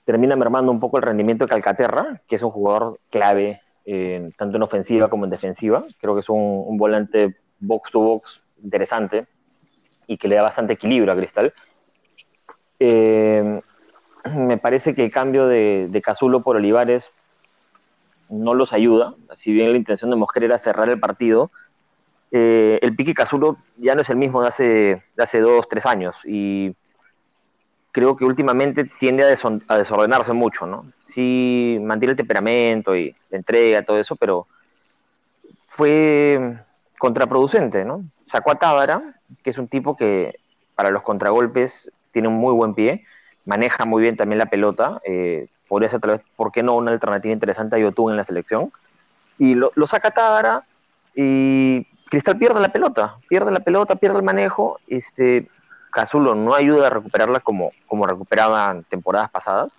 termina 0.04 0.36
mermando 0.36 0.72
un 0.72 0.80
poco 0.80 0.98
el 0.98 1.04
rendimiento 1.04 1.46
de 1.46 1.50
Calcaterra, 1.50 2.22
que 2.28 2.36
es 2.36 2.44
un 2.44 2.52
jugador 2.52 3.00
clave 3.10 3.62
eh, 3.86 4.30
tanto 4.38 4.58
en 4.58 4.62
ofensiva 4.62 5.10
como 5.10 5.26
en 5.26 5.32
defensiva. 5.32 5.84
Creo 6.00 6.14
que 6.14 6.20
es 6.20 6.30
un, 6.30 6.78
volante 6.78 7.36
box 7.58 7.90
to 7.90 8.00
box 8.00 8.44
interesante 8.64 9.26
y 10.06 10.18
que 10.18 10.28
le 10.28 10.36
da 10.36 10.44
bastante 10.44 10.74
equilibrio 10.74 11.12
a 11.12 11.16
Cristal. 11.16 11.52
Eh, 12.80 13.62
me 14.36 14.58
parece 14.58 14.96
que 14.96 15.06
el 15.06 15.12
cambio 15.12 15.48
de, 15.48 16.02
Cazulo 16.04 16.42
por 16.42 16.56
Olivares 16.56 17.12
no 18.30 18.54
los 18.54 18.74
ayuda, 18.74 19.14
si 19.36 19.54
bien 19.54 19.72
la 19.72 19.78
intención 19.78 20.10
de 20.10 20.16
Mosquera 20.16 20.46
era 20.46 20.60
cerrar 20.60 20.90
el 20.90 21.00
partido, 21.00 21.52
eh, 22.32 22.80
el 22.82 22.96
pique 22.96 23.14
Cazulo 23.14 23.58
ya 23.78 23.96
no 23.96 24.02
es 24.02 24.10
el 24.10 24.18
mismo 24.18 24.42
de 24.42 24.48
hace, 24.48 25.04
de 25.16 25.24
hace 25.24 25.40
dos, 25.40 25.70
tres 25.70 25.86
años 25.86 26.18
y 26.26 26.76
creo 27.96 28.18
que 28.18 28.26
últimamente 28.26 28.84
tiende 29.00 29.24
a, 29.24 29.78
desordenarse 29.78 30.34
mucho, 30.34 30.66
¿no? 30.66 30.92
Sí 31.08 31.78
mantiene 31.80 32.12
el 32.12 32.18
temperamento 32.18 32.94
y 32.94 33.16
la 33.30 33.38
entrega, 33.38 33.84
todo 33.84 33.98
eso, 33.98 34.18
pero 34.18 34.48
fue 35.68 36.58
contraproducente, 36.98 37.86
¿no? 37.86 38.04
Sacó 38.26 38.52
a 38.52 38.56
Tábara, 38.56 39.16
que 39.42 39.52
es 39.52 39.58
un 39.58 39.70
tipo 39.70 39.96
que 39.96 40.38
para 40.76 40.90
los 40.90 41.04
contragolpes 41.04 41.90
tiene 42.16 42.30
un 42.30 42.36
muy 42.36 42.54
buen 42.54 42.74
pie, 42.74 43.04
maneja 43.44 43.84
muy 43.84 44.02
bien 44.02 44.16
también 44.16 44.40
la 44.40 44.46
pelota, 44.46 45.02
eh, 45.04 45.50
podría 45.68 45.90
ser 45.90 46.00
tal 46.00 46.12
vez, 46.12 46.22
¿por 46.38 46.54
qué 46.54 46.64
no? 46.64 46.76
Una 46.76 46.92
alternativa 46.92 47.34
interesante 47.34 47.76
a 47.76 47.80
Yotun 47.80 48.12
en 48.12 48.18
la 48.18 48.24
selección. 48.24 48.72
Y 49.38 49.54
lo, 49.54 49.74
lo 49.76 49.86
saca 49.86 50.12
Tábara 50.12 50.64
y 51.14 51.86
Cristal 52.10 52.38
pierde 52.38 52.62
la 52.62 52.70
pelota, 52.70 53.18
pierde 53.28 53.52
la 53.52 53.60
pelota, 53.60 53.98
pierde 53.98 54.20
el 54.20 54.24
manejo, 54.24 54.80
este, 54.88 55.50
Cazulo 55.92 56.36
no 56.36 56.56
ayuda 56.56 56.88
a 56.88 56.90
recuperarla 56.90 57.42
como, 57.42 57.74
como 57.86 58.08
recuperaban 58.08 58.86
temporadas 58.86 59.30
pasadas, 59.30 59.74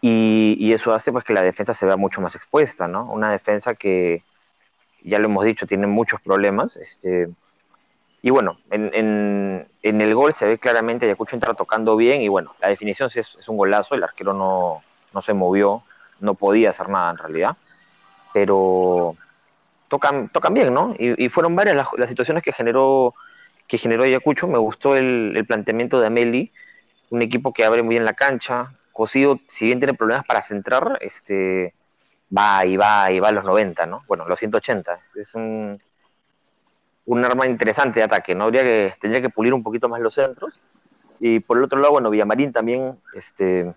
y, 0.00 0.72
eso 0.72 0.94
hace 0.94 1.10
pues 1.10 1.24
que 1.24 1.34
la 1.34 1.42
defensa 1.42 1.74
se 1.74 1.84
vea 1.84 1.96
mucho 1.96 2.20
más 2.20 2.36
expuesta, 2.36 2.86
¿no? 2.86 3.10
Una 3.10 3.32
defensa 3.32 3.74
que, 3.74 4.22
ya 5.02 5.18
lo 5.18 5.24
hemos 5.24 5.44
dicho, 5.44 5.66
tiene 5.66 5.88
muchos 5.88 6.20
problemas, 6.20 6.76
este, 6.76 7.28
y 8.22 8.30
bueno, 8.30 8.58
en, 8.70 9.66
el 9.82 10.14
gol 10.14 10.34
se 10.34 10.46
ve 10.46 10.58
claramente 10.58 11.06
Ayacucho 11.06 11.36
entra 11.36 11.54
tocando 11.54 11.96
bien, 11.96 12.20
y 12.20 12.28
bueno, 12.28 12.54
la 12.60 12.68
definición 12.68 13.08
es, 13.14 13.48
un 13.48 13.56
golazo, 13.56 13.94
el 13.94 14.02
arquero 14.02 14.34
no, 14.34 14.82
se 15.22 15.32
movió, 15.32 15.82
no 16.20 16.34
podía 16.34 16.70
hacer 16.70 16.88
nada 16.88 17.10
en 17.10 17.16
realidad, 17.16 17.56
pero 18.34 19.16
tocan, 19.88 20.28
tocan 20.28 20.52
bien, 20.52 20.74
¿no? 20.74 20.94
Y, 20.98 21.28
fueron 21.30 21.56
varias 21.56 21.76
las, 21.76 22.08
situaciones 22.08 22.42
que 22.42 22.52
generó 22.52 23.14
que 23.66 23.78
generó 23.78 24.02
Ayacucho. 24.02 24.48
Me 24.48 24.58
gustó 24.58 24.96
el, 24.96 25.44
planteamiento 25.46 26.00
de 26.00 26.08
Ameli, 26.08 26.52
un 27.10 27.22
equipo 27.22 27.52
que 27.52 27.64
abre 27.64 27.82
muy 27.82 27.94
bien 27.94 28.04
la 28.04 28.14
cancha. 28.14 28.74
Cosido, 28.92 29.38
si 29.48 29.66
bien 29.66 29.78
tiene 29.78 29.94
problemas 29.94 30.26
para 30.26 30.42
centrar, 30.42 30.98
este, 31.00 31.74
va 32.36 32.66
y 32.66 32.76
va 32.76 33.10
y 33.12 33.20
va 33.20 33.28
a 33.28 33.32
los 33.32 33.44
90, 33.44 33.86
¿no? 33.86 34.02
Bueno, 34.08 34.26
los 34.28 34.38
180. 34.40 35.00
Es 35.14 35.34
un, 35.34 35.80
un 37.06 37.24
arma 37.24 37.46
interesante 37.46 38.00
de 38.00 38.04
ataque, 38.04 38.34
¿no? 38.34 38.44
Habría 38.44 38.62
que, 38.62 38.94
tendría 39.00 39.22
que 39.22 39.30
pulir 39.30 39.54
un 39.54 39.62
poquito 39.62 39.88
más 39.88 40.00
los 40.00 40.14
centros. 40.14 40.60
Y 41.18 41.40
por 41.40 41.58
el 41.58 41.64
otro 41.64 41.78
lado, 41.78 41.92
bueno, 41.92 42.10
Villamarín 42.10 42.52
también, 42.52 42.98
este, 43.14 43.74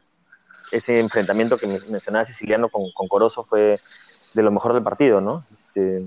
ese 0.72 1.00
enfrentamiento 1.00 1.58
que 1.58 1.68
mencionaba 1.68 2.26
Siciliano 2.26 2.70
con, 2.70 2.92
con 2.92 3.08
Corozo 3.08 3.44
fue 3.44 3.80
de 4.34 4.44
lo 4.44 4.52
mejor 4.52 4.74
del 4.74 4.84
partido, 4.84 5.22
¿no? 5.22 5.46
Este, 5.54 6.04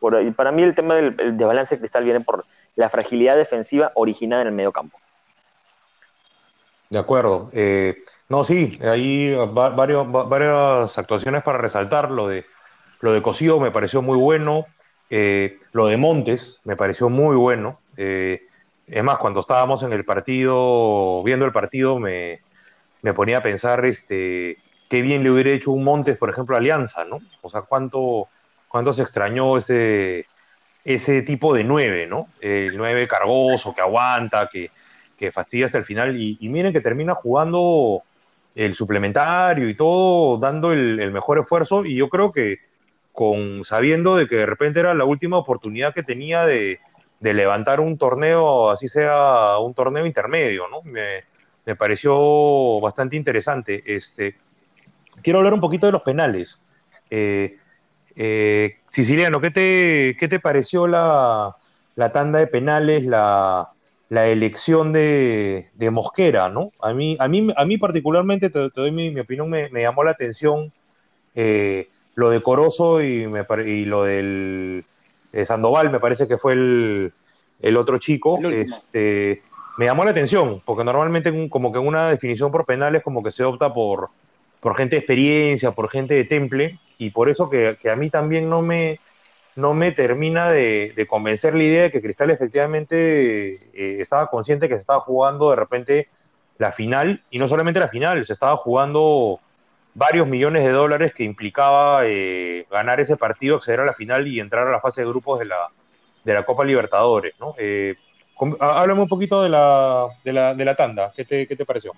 por, 0.00 0.34
para 0.34 0.52
mí 0.52 0.62
el 0.62 0.74
tema 0.74 0.96
del, 0.96 1.36
de 1.36 1.44
balance 1.44 1.78
cristal 1.78 2.04
viene 2.04 2.20
por 2.20 2.44
la 2.76 2.88
fragilidad 2.88 3.36
defensiva 3.36 3.92
originada 3.94 4.42
en 4.42 4.48
el 4.48 4.54
medio 4.54 4.72
campo. 4.72 4.98
De 6.90 6.98
acuerdo. 6.98 7.48
Eh, 7.52 7.98
no, 8.28 8.44
sí, 8.44 8.78
hay 8.82 9.34
varias 9.34 10.98
actuaciones 10.98 11.42
para 11.42 11.58
resaltar. 11.58 12.10
Lo 12.10 12.28
de, 12.28 12.46
lo 13.00 13.12
de 13.12 13.22
Cosío 13.22 13.60
me 13.60 13.70
pareció 13.70 14.00
muy 14.00 14.16
bueno. 14.16 14.66
Eh, 15.10 15.58
lo 15.72 15.86
de 15.86 15.96
Montes 15.96 16.60
me 16.64 16.76
pareció 16.76 17.08
muy 17.08 17.36
bueno. 17.36 17.80
Eh, 17.96 18.42
es 18.86 19.04
más, 19.04 19.18
cuando 19.18 19.40
estábamos 19.40 19.82
en 19.82 19.92
el 19.92 20.04
partido, 20.04 21.22
viendo 21.22 21.44
el 21.44 21.52
partido, 21.52 21.98
me, 21.98 22.40
me, 23.02 23.12
ponía 23.14 23.38
a 23.38 23.42
pensar 23.42 23.84
este, 23.84 24.58
qué 24.88 25.02
bien 25.02 25.22
le 25.22 25.30
hubiera 25.30 25.50
hecho 25.50 25.72
un 25.72 25.84
Montes, 25.84 26.16
por 26.16 26.30
ejemplo, 26.30 26.56
a 26.56 26.58
Alianza, 26.58 27.04
¿no? 27.04 27.20
O 27.42 27.50
sea, 27.50 27.62
cuánto, 27.62 28.28
cuánto 28.68 28.92
se 28.92 29.02
extrañó 29.02 29.58
ese, 29.58 30.26
ese 30.84 31.22
tipo 31.22 31.54
de 31.54 31.64
nueve, 31.64 32.06
¿no? 32.06 32.28
El 32.40 32.76
nueve 32.76 33.06
cargoso, 33.06 33.74
que 33.74 33.82
aguanta, 33.82 34.48
que, 34.50 34.70
que 35.18 35.32
fastidia 35.32 35.66
hasta 35.66 35.78
el 35.78 35.84
final. 35.84 36.16
Y, 36.18 36.38
miren 36.48 36.72
que 36.72 36.80
termina 36.80 37.14
jugando 37.14 38.02
el 38.54 38.74
suplementario 38.74 39.68
y 39.68 39.76
todo, 39.76 40.38
dando 40.38 40.72
el, 40.72 41.10
mejor 41.10 41.40
esfuerzo. 41.40 41.84
Y 41.84 41.96
yo 41.96 42.08
creo 42.08 42.32
que 42.32 42.60
con 43.18 43.64
sabiendo 43.64 44.14
de 44.14 44.28
que 44.28 44.36
de 44.36 44.46
repente 44.46 44.78
era 44.78 44.94
la 44.94 45.04
última 45.04 45.38
oportunidad 45.38 45.92
que 45.92 46.04
tenía 46.04 46.46
de, 46.46 46.78
levantar 47.20 47.80
un 47.80 47.98
torneo, 47.98 48.70
así 48.70 48.88
sea 48.88 49.58
un 49.58 49.74
torneo 49.74 50.06
intermedio, 50.06 50.68
¿no? 50.68 50.82
Me, 50.84 51.24
pareció 51.74 52.78
bastante 52.80 53.16
interesante. 53.16 53.82
Este, 53.84 54.36
quiero 55.20 55.40
hablar 55.40 55.52
un 55.52 55.60
poquito 55.60 55.86
de 55.86 55.92
los 55.92 56.02
penales. 56.02 56.64
Eh, 57.10 57.56
eh, 58.14 58.76
Siciliano, 58.88 59.40
¿qué 59.40 59.50
te, 59.50 60.16
qué 60.20 60.28
te 60.28 60.38
pareció 60.38 60.86
la, 60.86 61.56
tanda 62.12 62.38
de 62.38 62.46
penales, 62.46 63.04
la, 63.04 63.72
elección 64.10 64.92
de, 64.92 65.66
Mosquera? 65.90 66.50
¿no? 66.50 66.70
A, 66.78 66.92
mí, 66.92 67.16
a, 67.18 67.26
mí, 67.26 67.52
a 67.56 67.64
mí 67.64 67.78
particularmente, 67.78 68.48
te, 68.48 68.68
doy 68.72 68.92
mi, 68.92 69.18
opinión, 69.18 69.50
me, 69.50 69.68
llamó 69.72 70.04
la 70.04 70.12
atención 70.12 70.72
eh, 71.34 71.88
lo 72.18 72.30
de 72.30 72.42
Corozo 72.42 73.00
y, 73.00 73.26
lo 73.84 74.02
del 74.02 74.84
Sandoval, 75.44 75.92
me 75.92 76.00
parece 76.00 76.26
que 76.26 76.36
fue 76.36 76.52
el, 76.54 77.76
otro 77.76 77.98
chico. 77.98 78.40
Este, 78.42 79.42
me 79.76 79.84
llamó 79.84 80.04
la 80.04 80.10
atención, 80.10 80.60
porque 80.64 80.82
normalmente 80.82 81.48
como 81.48 81.72
que 81.72 81.78
una 81.78 82.08
definición 82.08 82.50
por 82.50 82.66
penales 82.66 83.04
como 83.04 83.22
que 83.22 83.30
se 83.30 83.44
opta 83.44 83.72
por, 83.72 84.08
por 84.58 84.74
gente 84.74 84.96
de 84.96 84.98
experiencia, 84.98 85.70
por 85.70 85.90
gente 85.90 86.14
de 86.14 86.24
temple, 86.24 86.80
y 86.98 87.10
por 87.10 87.28
eso 87.28 87.48
que, 87.48 87.78
a 87.88 87.94
mí 87.94 88.10
también 88.10 88.50
no 88.50 88.62
me, 88.62 88.98
no 89.54 89.72
me 89.74 89.92
termina 89.92 90.50
de, 90.50 91.06
convencer 91.08 91.54
la 91.54 91.62
idea 91.62 91.82
de 91.84 91.92
que 91.92 92.02
Cristal 92.02 92.30
efectivamente 92.30 93.70
eh, 93.74 93.98
estaba 94.00 94.26
consciente 94.26 94.66
que 94.68 94.74
se 94.74 94.80
estaba 94.80 94.98
jugando 94.98 95.50
de 95.50 95.56
repente 95.56 96.08
la 96.58 96.72
final, 96.72 97.22
y 97.30 97.38
no 97.38 97.46
solamente 97.46 97.78
la 97.78 97.86
final, 97.86 98.26
se 98.26 98.32
estaba 98.32 98.56
jugando 98.56 99.38
varios 99.98 100.28
millones 100.28 100.64
de 100.64 100.70
dólares 100.70 101.12
que 101.12 101.24
implicaba 101.24 102.02
eh, 102.06 102.66
ganar 102.70 103.00
ese 103.00 103.16
partido, 103.16 103.56
acceder 103.56 103.80
a 103.80 103.84
la 103.84 103.94
final 103.94 104.28
y 104.28 104.38
entrar 104.38 104.66
a 104.66 104.70
la 104.70 104.80
fase 104.80 105.00
de 105.00 105.08
grupos 105.08 105.40
de 105.40 105.46
la, 105.46 105.68
de 106.24 106.34
la 106.34 106.44
Copa 106.44 106.64
Libertadores. 106.64 107.34
¿no? 107.40 107.54
Eh, 107.58 107.96
háblame 108.60 109.02
un 109.02 109.08
poquito 109.08 109.42
de 109.42 109.48
la, 109.48 110.06
de 110.24 110.32
la, 110.32 110.54
de 110.54 110.64
la 110.64 110.76
tanda, 110.76 111.12
¿qué 111.14 111.24
te, 111.24 111.46
qué 111.48 111.56
te 111.56 111.66
pareció? 111.66 111.92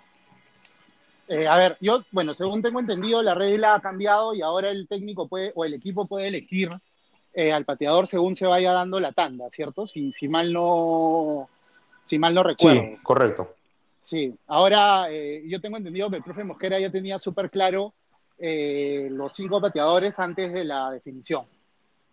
Eh, 1.29 1.47
a 1.47 1.57
ver, 1.57 1.77
yo, 1.81 2.03
bueno, 2.11 2.35
según 2.35 2.63
tengo 2.63 2.81
entendido, 2.81 3.23
la 3.23 3.35
regla 3.35 3.75
ha 3.75 3.81
cambiado 3.81 4.35
y 4.35 4.41
ahora 4.41 4.71
el 4.71 4.89
técnico 4.89 5.29
puede, 5.29 5.53
o 5.55 5.65
el 5.67 5.75
equipo 5.75 6.07
puede 6.07 6.27
elegir 6.27 6.71
eh, 7.35 7.53
al 7.53 7.67
pateador 7.67 8.09
según 8.09 8.35
se 8.35 8.47
vaya 8.47 8.73
dando 8.73 8.99
la 8.99 9.13
tanda, 9.13 9.51
¿cierto? 9.53 9.87
Si, 9.87 10.11
si 10.13 10.27
mal 10.27 10.53
no, 10.53 11.49
si 12.07 12.19
mal 12.19 12.35
no 12.35 12.43
recuerdo. 12.43 12.81
Sí, 12.81 12.97
correcto. 13.03 13.55
Sí, 14.03 14.35
ahora 14.47 15.11
eh, 15.11 15.45
yo 15.47 15.61
tengo 15.61 15.77
entendido 15.77 16.11
que 16.11 16.17
el 16.17 16.23
profe 16.23 16.45
Mosquera 16.45 16.79
ya 16.81 16.91
tenía 16.91 17.19
súper 17.19 17.51
claro 17.51 17.95
los 18.43 19.35
cinco 19.35 19.61
pateadores 19.61 20.19
antes 20.19 20.51
de 20.51 20.65
la 20.65 20.91
definición. 20.91 21.45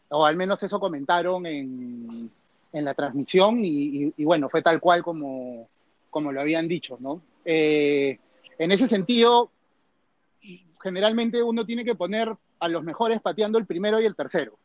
O 0.09 0.25
al 0.25 0.35
menos 0.35 0.61
eso 0.61 0.77
comentaron 0.77 1.45
en, 1.45 2.29
en 2.73 2.85
la 2.85 2.93
transmisión 2.93 3.61
y, 3.63 4.11
bueno, 4.25 4.49
fue 4.49 4.61
tal 4.61 4.81
cual 4.81 5.03
como, 5.03 5.69
como 6.09 6.33
lo 6.33 6.41
habían 6.41 6.67
dicho, 6.67 6.97
¿no? 6.99 7.21
En 7.45 8.19
ese 8.57 8.89
sentido, 8.89 9.51
generalmente 10.81 11.41
uno 11.41 11.65
tiene 11.65 11.85
que 11.85 11.95
poner 11.95 12.35
a 12.59 12.67
los 12.67 12.83
mejores 12.83 13.21
pateando 13.21 13.57
el 13.57 13.65
primero 13.65 14.01
y 14.01 14.05
el 14.05 14.15
tercero. 14.15 14.57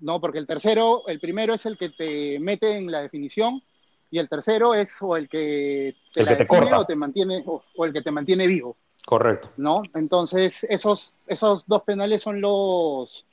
No, 0.00 0.20
porque 0.20 0.38
el 0.38 0.46
tercero, 0.46 1.06
el 1.06 1.20
primero 1.20 1.54
es 1.54 1.64
el 1.66 1.78
que 1.78 1.88
te 1.90 2.38
mete 2.38 2.76
en 2.76 2.90
la 2.90 3.00
definición 3.00 3.62
y 4.10 4.18
el 4.18 4.28
tercero 4.28 4.74
es 4.74 4.96
o 5.00 5.16
el 5.16 5.28
que 5.28 5.94
te, 6.12 6.22
el 6.22 6.46
corta. 6.46 6.80
o 6.80 6.84
te 6.84 6.96
mantiene 6.96 7.44
o, 7.46 7.84
el 7.84 7.92
que 7.92 8.02
te 8.02 8.10
mantiene 8.10 8.46
vivo. 8.46 8.76
Correcto. 9.06 9.50
¿No? 9.56 9.82
Entonces, 9.94 10.64
esos, 10.68 11.14
esos 11.26 11.66
dos 11.66 11.82
penales 11.82 12.22
son 12.22 12.40
los, 12.40 13.24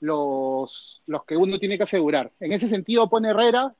los, 0.00 1.02
los 1.06 1.24
que 1.24 1.36
uno 1.36 1.58
tiene 1.58 1.76
que 1.76 1.84
asegurar. 1.84 2.30
En 2.40 2.52
ese 2.52 2.68
sentido 2.68 3.08
pone 3.08 3.30
Herrera 3.30 3.74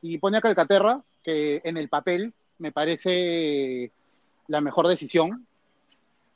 y 0.00 0.18
pone 0.18 0.38
a 0.38 0.40
Calcaterra, 0.40 1.02
que 1.22 1.60
en 1.64 1.76
el 1.76 1.88
papel 1.88 2.32
me 2.58 2.72
parece 2.72 3.90
la 4.48 4.60
mejor 4.60 4.88
decisión. 4.88 5.46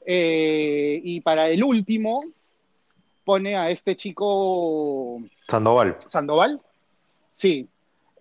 Eh, 0.05 1.01
y 1.03 1.21
para 1.23 1.49
el 1.49 1.65
último, 1.65 2.25
pone 3.25 3.57
a 3.57 3.71
este 3.71 3.97
chico. 3.97 5.21
Sandoval. 5.49 5.97
Sandoval. 6.09 6.61
Sí. 7.35 7.69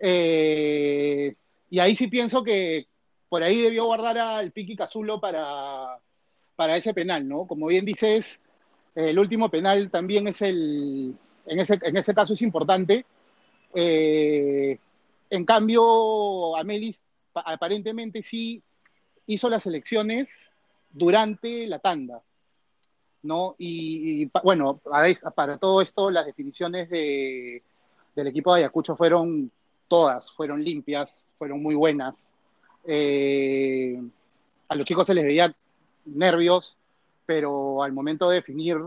Eh, 0.00 1.34
y 1.70 1.78
ahí 1.78 1.96
sí 1.96 2.08
pienso 2.08 2.42
que 2.42 2.86
por 3.28 3.42
ahí 3.42 3.60
debió 3.60 3.86
guardar 3.86 4.18
al 4.18 4.52
Piqui 4.52 4.76
Cazulo 4.76 5.20
para, 5.20 5.98
para 6.54 6.76
ese 6.76 6.94
penal, 6.94 7.26
¿no? 7.28 7.46
Como 7.46 7.66
bien 7.66 7.84
dices, 7.84 8.38
el 8.94 9.18
último 9.18 9.48
penal 9.50 9.90
también 9.90 10.28
es 10.28 10.40
el. 10.42 11.14
En 11.46 11.60
ese, 11.60 11.78
en 11.82 11.96
ese 11.96 12.14
caso 12.14 12.32
es 12.32 12.42
importante. 12.42 13.04
Eh, 13.74 14.78
en 15.28 15.44
cambio, 15.44 16.56
Amelis 16.56 17.02
aparentemente 17.34 18.22
sí 18.22 18.62
hizo 19.26 19.48
las 19.48 19.66
elecciones 19.66 20.28
durante 20.90 21.66
la 21.66 21.78
tanda, 21.78 22.22
¿no? 23.22 23.54
Y, 23.58 24.26
bueno, 24.42 24.80
para 25.34 25.58
todo 25.58 25.82
esto 25.82 26.10
las 26.10 26.24
definiciones 26.24 26.88
de, 26.88 27.62
del 28.14 28.26
equipo 28.28 28.54
de 28.54 28.60
Ayacucho 28.60 28.96
fueron 28.96 29.50
todas, 29.88 30.30
fueron 30.32 30.62
limpias, 30.62 31.28
fueron 31.38 31.62
muy 31.62 31.74
buenas. 31.74 32.14
Eh, 32.84 34.00
a 34.68 34.74
los 34.74 34.86
chicos 34.86 35.06
se 35.06 35.14
les 35.14 35.24
veía 35.24 35.54
nervios, 36.06 36.76
pero 37.24 37.82
al 37.82 37.92
momento 37.92 38.28
de 38.28 38.36
definir, 38.36 38.78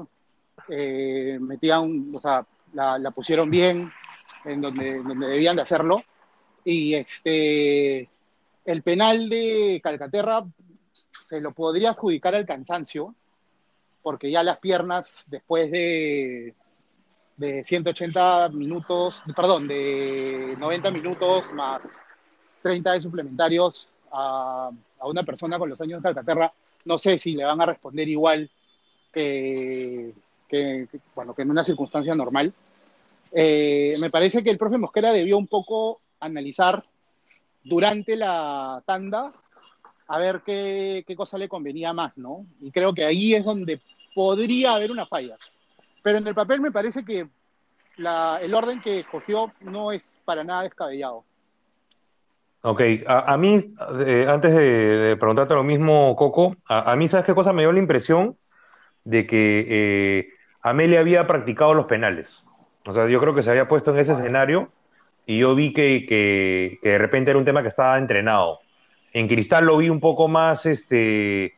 eh, 0.69 1.37
metían, 1.39 2.11
o 2.13 2.19
sea, 2.19 2.45
la, 2.73 3.11
pusieron 3.11 3.49
bien 3.49 3.91
en 4.45 4.61
donde, 4.61 5.01
donde 5.01 5.27
debían 5.27 5.55
de 5.55 5.61
hacerlo. 5.61 6.03
Y 6.63 6.93
este, 6.93 8.09
el 8.65 8.83
penal 8.83 9.29
de 9.29 9.79
Calcaterra 9.83 10.45
se 11.27 11.39
lo 11.41 11.51
podría 11.51 11.91
adjudicar 11.91 12.35
al 12.35 12.45
cansancio, 12.45 13.15
porque 14.01 14.31
ya 14.31 14.43
las 14.43 14.59
piernas, 14.59 15.23
después 15.27 15.71
de, 15.71 16.53
de 17.39 17.63
180 17.63 18.49
minutos, 18.49 19.21
perdón, 19.33 19.65
de 19.65 20.55
90 20.59 20.91
minutos 20.91 21.45
más 21.53 21.81
30 22.61 22.91
de 22.91 23.01
suplementarios 23.01 23.87
a, 24.11 24.69
una 25.03 25.23
persona 25.23 25.57
con 25.57 25.69
los 25.69 25.79
años 25.79 26.01
de 26.01 26.03
Calcaterra, 26.03 26.51
no 26.83 26.97
sé 26.97 27.17
si 27.17 27.35
le 27.35 27.45
van 27.45 27.61
a 27.61 27.65
responder 27.65 28.09
igual 28.09 28.49
que, 29.13 30.13
bueno, 31.15 31.33
que 31.33 31.41
en 31.43 31.51
una 31.51 31.63
circunstancia 31.63 32.13
normal. 32.13 32.53
Eh, 33.31 33.95
me 33.99 34.09
parece 34.09 34.43
que 34.43 34.49
el 34.49 34.57
profe 34.57 34.77
Mosquera 34.77 35.13
debió 35.13 35.37
un 35.37 35.47
poco 35.47 36.01
analizar 36.19 36.83
durante 37.63 38.17
la 38.17 38.83
tanda 38.85 39.31
a 40.07 40.17
ver 40.17 40.41
qué, 40.45 41.05
cosa 41.15 41.37
le 41.37 41.47
convenía 41.47 41.93
más, 41.93 42.17
¿no? 42.17 42.45
Y 42.59 42.71
creo 42.71 42.93
que 42.93 43.05
ahí 43.05 43.33
es 43.33 43.45
donde 43.45 43.79
podría 44.13 44.73
haber 44.73 44.91
una 44.91 45.05
falla. 45.05 45.37
Pero 46.03 46.17
en 46.17 46.27
el 46.27 46.35
papel 46.35 46.61
me 46.61 46.71
parece 46.71 47.03
que 47.03 47.27
el 47.97 48.53
orden 48.53 48.81
que 48.81 48.99
escogió 48.99 49.51
no 49.61 49.91
es 49.91 50.03
para 50.25 50.43
nada 50.43 50.63
descabellado. 50.63 51.25
Ok, 52.61 52.81
a, 53.07 53.37
mí, 53.37 53.73
eh, 54.05 54.25
antes 54.27 54.53
de, 54.53 55.15
preguntarte 55.17 55.53
lo 55.53 55.63
mismo, 55.63 56.15
Coco, 56.17 56.57
a, 56.67 56.93
mí, 56.97 57.07
¿sabes 57.07 57.25
qué 57.25 57.33
cosa 57.33 57.53
me 57.53 57.61
dio 57.61 57.71
la 57.71 57.79
impresión? 57.79 58.35
De 59.05 59.25
que 59.25 59.65
eh, 59.69 60.29
Amelia 60.61 60.99
había 60.99 61.25
practicado 61.25 61.73
los 61.73 61.85
penales. 61.85 62.43
O 62.85 62.93
sea, 62.93 63.07
yo 63.07 63.21
creo 63.21 63.33
que 63.33 63.43
se 63.43 63.49
había 63.49 63.69
puesto 63.69 63.91
en 63.91 63.99
ese 63.99 64.11
escenario 64.11 64.71
y 65.25 65.39
yo 65.39 65.55
vi 65.55 65.71
que, 65.71 66.05
que, 66.07 66.79
de 66.81 66.97
repente 66.97 67.31
era 67.31 67.39
un 67.39 67.45
tema 67.45 67.61
que 67.61 67.69
estaba 67.69 67.97
entrenado. 67.97 68.59
En 69.13 69.29
Cristal 69.29 69.65
lo 69.65 69.77
vi 69.77 69.89
un 69.89 70.01
poco 70.01 70.27
más, 70.27 70.65
este, 70.65 71.53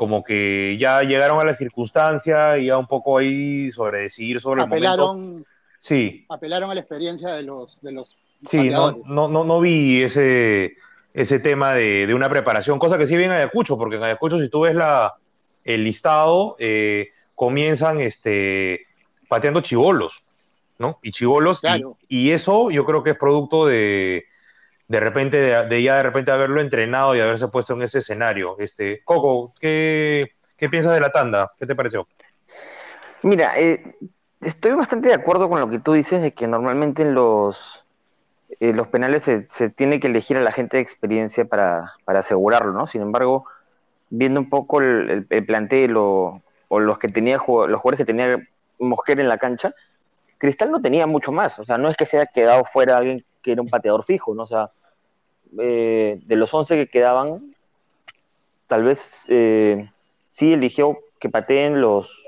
como 0.00 0.24
que 0.24 0.78
ya 0.80 1.02
llegaron 1.02 1.38
a 1.42 1.44
la 1.44 1.52
circunstancia 1.52 2.56
y 2.56 2.68
ya 2.68 2.78
un 2.78 2.86
poco 2.86 3.18
ahí 3.18 3.70
sobre 3.70 4.00
decidir 4.00 4.40
sobre 4.40 4.62
apelaron, 4.62 5.10
el 5.10 5.22
momento. 5.22 5.50
Sí. 5.78 6.24
Apelaron 6.30 6.70
a 6.70 6.74
la 6.74 6.80
experiencia 6.80 7.34
de 7.34 7.42
los, 7.42 7.82
de 7.82 7.92
los 7.92 8.16
Sí, 8.46 8.70
no, 8.70 8.92
no, 9.04 9.28
no, 9.28 9.44
no, 9.44 9.60
vi 9.60 10.00
ese, 10.00 10.76
ese 11.12 11.38
tema 11.38 11.74
de, 11.74 12.06
de, 12.06 12.14
una 12.14 12.30
preparación, 12.30 12.78
cosa 12.78 12.96
que 12.96 13.06
sí 13.06 13.14
vi 13.14 13.24
en 13.24 13.32
Ayacucho, 13.32 13.76
porque 13.76 13.96
en 13.96 14.04
Ayacucho 14.04 14.40
si 14.40 14.48
tú 14.48 14.62
ves 14.62 14.74
la, 14.74 15.16
el 15.64 15.84
listado, 15.84 16.56
eh, 16.58 17.10
comienzan 17.34 18.00
este, 18.00 18.86
pateando 19.28 19.60
chivolos. 19.60 20.24
¿no? 20.78 20.98
Y 21.02 21.12
chivolos. 21.12 21.60
Y, 22.08 22.30
eso 22.30 22.70
yo 22.70 22.86
creo 22.86 23.02
que 23.02 23.10
es 23.10 23.18
producto 23.18 23.66
de, 23.66 24.24
de 24.90 24.98
repente, 24.98 25.36
de, 25.36 25.82
ya 25.84 25.98
de 25.98 26.02
repente 26.02 26.32
haberlo 26.32 26.60
entrenado 26.60 27.14
y 27.14 27.20
haberse 27.20 27.46
puesto 27.46 27.74
en 27.74 27.82
ese 27.82 28.00
escenario. 28.00 28.56
Este, 28.58 29.04
Coco, 29.04 29.54
¿qué, 29.60 30.32
piensas 30.58 30.92
de 30.92 31.00
la 31.00 31.12
tanda? 31.12 31.52
¿Qué 31.56 31.64
te 31.64 31.76
pareció? 31.76 32.08
Mira, 33.22 33.56
eh, 33.56 33.94
estoy 34.40 34.72
bastante 34.72 35.06
de 35.06 35.14
acuerdo 35.14 35.48
con 35.48 35.60
lo 35.60 35.70
que 35.70 35.78
tú 35.78 35.92
dices 35.92 36.20
de 36.20 36.32
que 36.32 36.48
normalmente 36.48 37.02
en 37.02 37.14
los, 37.14 37.84
eh, 38.58 38.72
los 38.72 38.88
penales 38.88 39.22
se, 39.22 39.70
tiene 39.70 40.00
que 40.00 40.08
elegir 40.08 40.36
a 40.38 40.40
la 40.40 40.50
gente 40.50 40.78
de 40.78 40.82
experiencia 40.82 41.44
para, 41.44 41.94
asegurarlo, 42.06 42.72
¿no? 42.72 42.88
Sin 42.88 43.00
embargo, 43.00 43.44
viendo 44.08 44.40
un 44.40 44.50
poco 44.50 44.80
el, 44.80 45.24
el, 45.30 45.46
plantel 45.46 45.94
o, 45.98 46.42
los 46.68 46.98
que 46.98 47.06
tenía 47.06 47.36
los 47.36 47.46
jugadores 47.46 47.96
que 47.96 48.04
tenía 48.04 48.44
Mosquera 48.80 49.22
en 49.22 49.28
la 49.28 49.38
cancha, 49.38 49.72
Cristal 50.38 50.72
no 50.72 50.82
tenía 50.82 51.06
mucho 51.06 51.30
más, 51.30 51.60
o 51.60 51.64
sea, 51.64 51.78
no 51.78 51.88
es 51.88 51.96
que 51.96 52.06
se 52.06 52.16
haya 52.16 52.26
quedado 52.26 52.64
fuera 52.64 52.96
alguien 52.96 53.24
que 53.40 53.52
era 53.52 53.62
un 53.62 53.68
pateador 53.68 54.02
fijo, 54.02 54.34
¿no? 54.34 54.42
O 54.42 54.46
sea, 54.48 54.72
eh, 55.58 56.20
de 56.24 56.36
los 56.36 56.52
11 56.52 56.76
que 56.76 56.86
quedaban, 56.88 57.54
tal 58.66 58.84
vez 58.84 59.24
eh, 59.28 59.90
sí 60.26 60.52
eligió 60.52 60.98
que 61.18 61.28
pateen 61.28 61.80
los, 61.80 62.24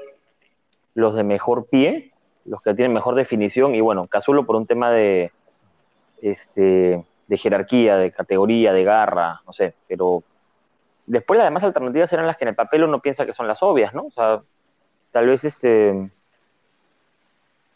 los 0.94 1.14
de 1.14 1.24
mejor 1.24 1.66
pie, 1.66 2.12
los 2.44 2.60
que 2.62 2.74
tienen 2.74 2.92
mejor 2.92 3.14
definición, 3.14 3.74
y 3.74 3.80
bueno, 3.80 4.06
Cazulo 4.06 4.44
por 4.44 4.56
un 4.56 4.66
tema 4.66 4.90
de, 4.90 5.30
este, 6.20 7.04
de 7.28 7.36
jerarquía, 7.36 7.96
de 7.96 8.10
categoría, 8.10 8.72
de 8.72 8.84
garra, 8.84 9.40
no 9.46 9.52
sé, 9.52 9.74
pero 9.86 10.22
después 11.06 11.38
las 11.38 11.46
demás 11.46 11.64
alternativas 11.64 12.12
eran 12.12 12.26
las 12.26 12.36
que 12.36 12.44
en 12.44 12.50
el 12.50 12.54
papel 12.54 12.84
uno 12.84 13.00
piensa 13.00 13.26
que 13.26 13.32
son 13.32 13.46
las 13.46 13.62
obvias, 13.62 13.94
¿no? 13.94 14.06
O 14.06 14.10
sea, 14.10 14.42
tal 15.12 15.26
vez 15.26 15.44
este 15.44 16.10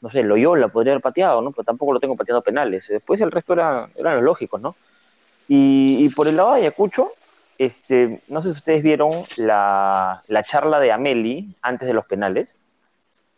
no 0.00 0.10
sé, 0.10 0.22
Loyola 0.22 0.68
podría 0.68 0.92
haber 0.92 1.02
pateado, 1.02 1.40
¿no? 1.42 1.52
Pero 1.52 1.64
tampoco 1.64 1.92
lo 1.92 2.00
tengo 2.00 2.16
pateando 2.16 2.42
penales. 2.42 2.86
Después 2.88 3.20
el 3.20 3.32
resto 3.32 3.54
era, 3.54 3.88
eran 3.96 4.16
los 4.16 4.24
lógicos, 4.24 4.60
¿no? 4.60 4.76
Y, 5.48 6.08
por 6.10 6.28
el 6.28 6.36
lado 6.36 6.54
de 6.54 6.60
Ayacucho, 6.62 7.12
este, 7.58 8.20
no 8.28 8.42
sé 8.42 8.50
si 8.50 8.58
ustedes 8.58 8.82
vieron 8.82 9.12
la, 9.36 10.22
charla 10.44 10.80
de 10.80 10.92
Ameli 10.92 11.54
antes 11.62 11.86
de 11.86 11.94
los 11.94 12.06
penales, 12.06 12.60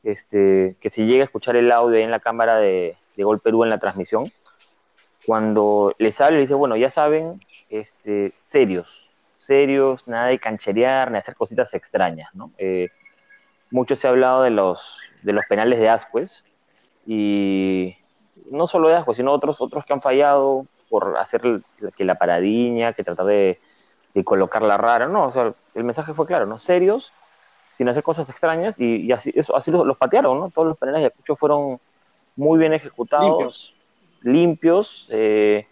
este, 0.02 0.76
que 0.80 0.90
si 0.90 1.04
llega 1.04 1.22
a 1.22 1.26
escuchar 1.26 1.56
el 1.56 1.70
audio 1.70 1.98
en 1.98 2.10
la 2.10 2.20
cámara 2.20 2.56
de, 2.58 2.96
Gol 3.16 3.40
Perú 3.40 3.64
en 3.64 3.70
la 3.70 3.78
transmisión, 3.78 4.30
cuando 5.26 5.92
les 5.98 6.20
habla, 6.20 6.38
dice, 6.38 6.54
bueno, 6.54 6.76
ya 6.76 6.88
saben, 6.88 7.42
este, 7.68 8.32
serios, 8.40 9.10
serios, 9.36 10.06
nada 10.06 10.28
de 10.28 10.38
cancherear, 10.38 11.10
ni 11.10 11.18
hacer 11.18 11.34
cositas 11.34 11.74
extrañas, 11.74 12.32
¿no? 12.32 12.52
Eh, 12.58 12.90
mucho 13.70 13.96
se 13.96 14.06
ha 14.06 14.10
hablado 14.10 14.42
de 14.42 14.50
los, 14.50 14.98
de 15.22 15.32
los 15.32 15.44
penales 15.46 15.80
de 15.80 15.88
Ascuez, 15.88 16.44
y 17.06 17.96
no 18.50 18.66
solo 18.66 18.88
de 18.88 18.94
Asco, 18.94 19.14
sino 19.14 19.32
otros, 19.32 19.60
otros 19.60 19.84
que 19.84 19.92
han 19.92 20.00
fallado 20.00 20.66
por 20.88 21.16
hacer 21.18 21.42
que 21.96 22.04
la 22.04 22.16
paradiña, 22.16 22.92
que 22.92 23.04
tratar 23.04 23.26
de, 23.26 23.60
de 24.14 24.24
colocarla 24.24 24.76
rara, 24.76 25.06
no, 25.06 25.26
o 25.26 25.32
sea, 25.32 25.52
el 25.74 25.84
mensaje 25.84 26.14
fue 26.14 26.26
claro, 26.26 26.46
¿no? 26.46 26.58
Serios, 26.58 27.12
sin 27.72 27.88
hacer 27.88 28.02
cosas 28.02 28.28
extrañas, 28.28 28.78
y, 28.80 29.10
así, 29.12 29.32
eso, 29.34 29.56
así 29.56 29.70
los, 29.70 29.96
patearon, 29.96 30.40
¿no? 30.40 30.50
Todos 30.50 30.68
los 30.68 30.78
penales 30.78 31.00
de 31.00 31.06
Ayacucho 31.06 31.36
fueron 31.36 31.80
muy 32.36 32.58
bien 32.58 32.72
ejecutados, 32.72 33.74
limpios, 34.22 35.06
eh, 35.10 35.66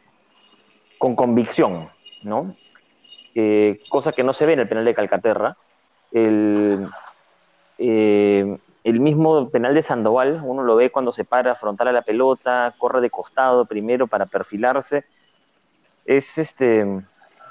con 0.99 1.17
convicción, 1.17 1.91
¿no? 2.23 2.55
Eh, 3.35 3.81
cosa 3.89 4.13
que 4.13 4.23
no 4.23 4.33
se 4.33 4.47
ve 4.47 4.55
en 4.55 4.61
el 4.61 4.69
penal 4.69 4.85
de 4.85 4.95
Calcaterra. 4.95 5.57
El, 6.11 6.89
eh, 7.79 8.57
el 8.87 9.01
mismo 9.01 9.51
penal 9.51 9.75
de 9.75 9.83
Sandoval, 9.83 10.43
uno 10.45 10.63
lo 10.63 10.77
ve 10.77 10.93
cuando 10.93 11.13
se 11.13 11.25
para 11.25 11.57
frontal 11.57 11.89
a 11.89 11.93
la 11.93 12.03
pelota, 12.03 12.73
corre 12.79 13.01
de 13.01 13.11
costado 13.11 13.67
primero 13.67 14.07
para 14.07 14.27
perfilarse. 14.27 15.05
Es 16.05 16.39
este, 16.39 16.87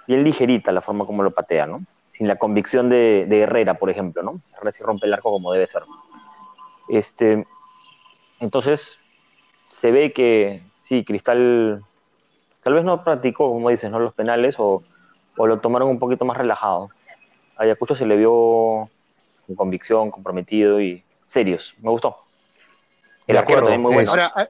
bien 0.08 0.24
ligerita 0.24 0.71
la 0.71 0.80
forma 0.80 1.06
como 1.06 1.24
lo 1.24 1.32
patea, 1.32 1.65
¿no? 1.65 1.84
Sin 2.10 2.30
la 2.30 2.38
convicción 2.38 2.88
de, 2.88 3.28
Herrera, 3.30 3.74
por 3.74 3.89
ejemplo, 3.89 4.24
¿no? 4.24 4.39
Herrera 4.54 4.71
sí 4.71 4.82
rompe 4.82 5.08
el 5.08 5.13
arco 5.13 5.30
como 5.30 5.52
debe 5.52 5.67
ser. 5.67 5.84
Este, 6.88 7.45
entonces, 8.39 8.98
se 9.67 9.91
ve 9.91 10.13
que, 10.13 10.63
sí, 10.84 11.04
Cristal 11.04 11.84
tal 12.63 12.76
vez 12.76 12.86
no 12.86 13.04
practicó, 13.04 13.50
como 13.50 13.69
dices, 13.71 13.91
¿no? 13.91 14.00
los 14.00 14.13
penales 14.13 14.56
o, 14.58 14.84
o 15.36 15.48
lo 15.48 15.60
tomaron 15.60 15.89
un 15.89 16.00
poquito 16.00 16.24
más 16.24 16.38
relajado. 16.38 16.91
A 17.58 17.63
Ayacucho 17.63 17.93
se 17.93 18.06
le 18.06 18.15
vio 18.15 18.89
con 19.48 19.56
convicción, 19.58 20.12
comprometido 20.12 20.80
y 20.80 21.04
serios. 21.25 21.73
Me 21.81 21.89
gustó. 21.89 22.17
El 23.27 23.38
arquero 23.38 23.61
también 23.61 23.81
muy 23.81 23.93
bueno. 23.93 24.11
Ahora, 24.11 24.49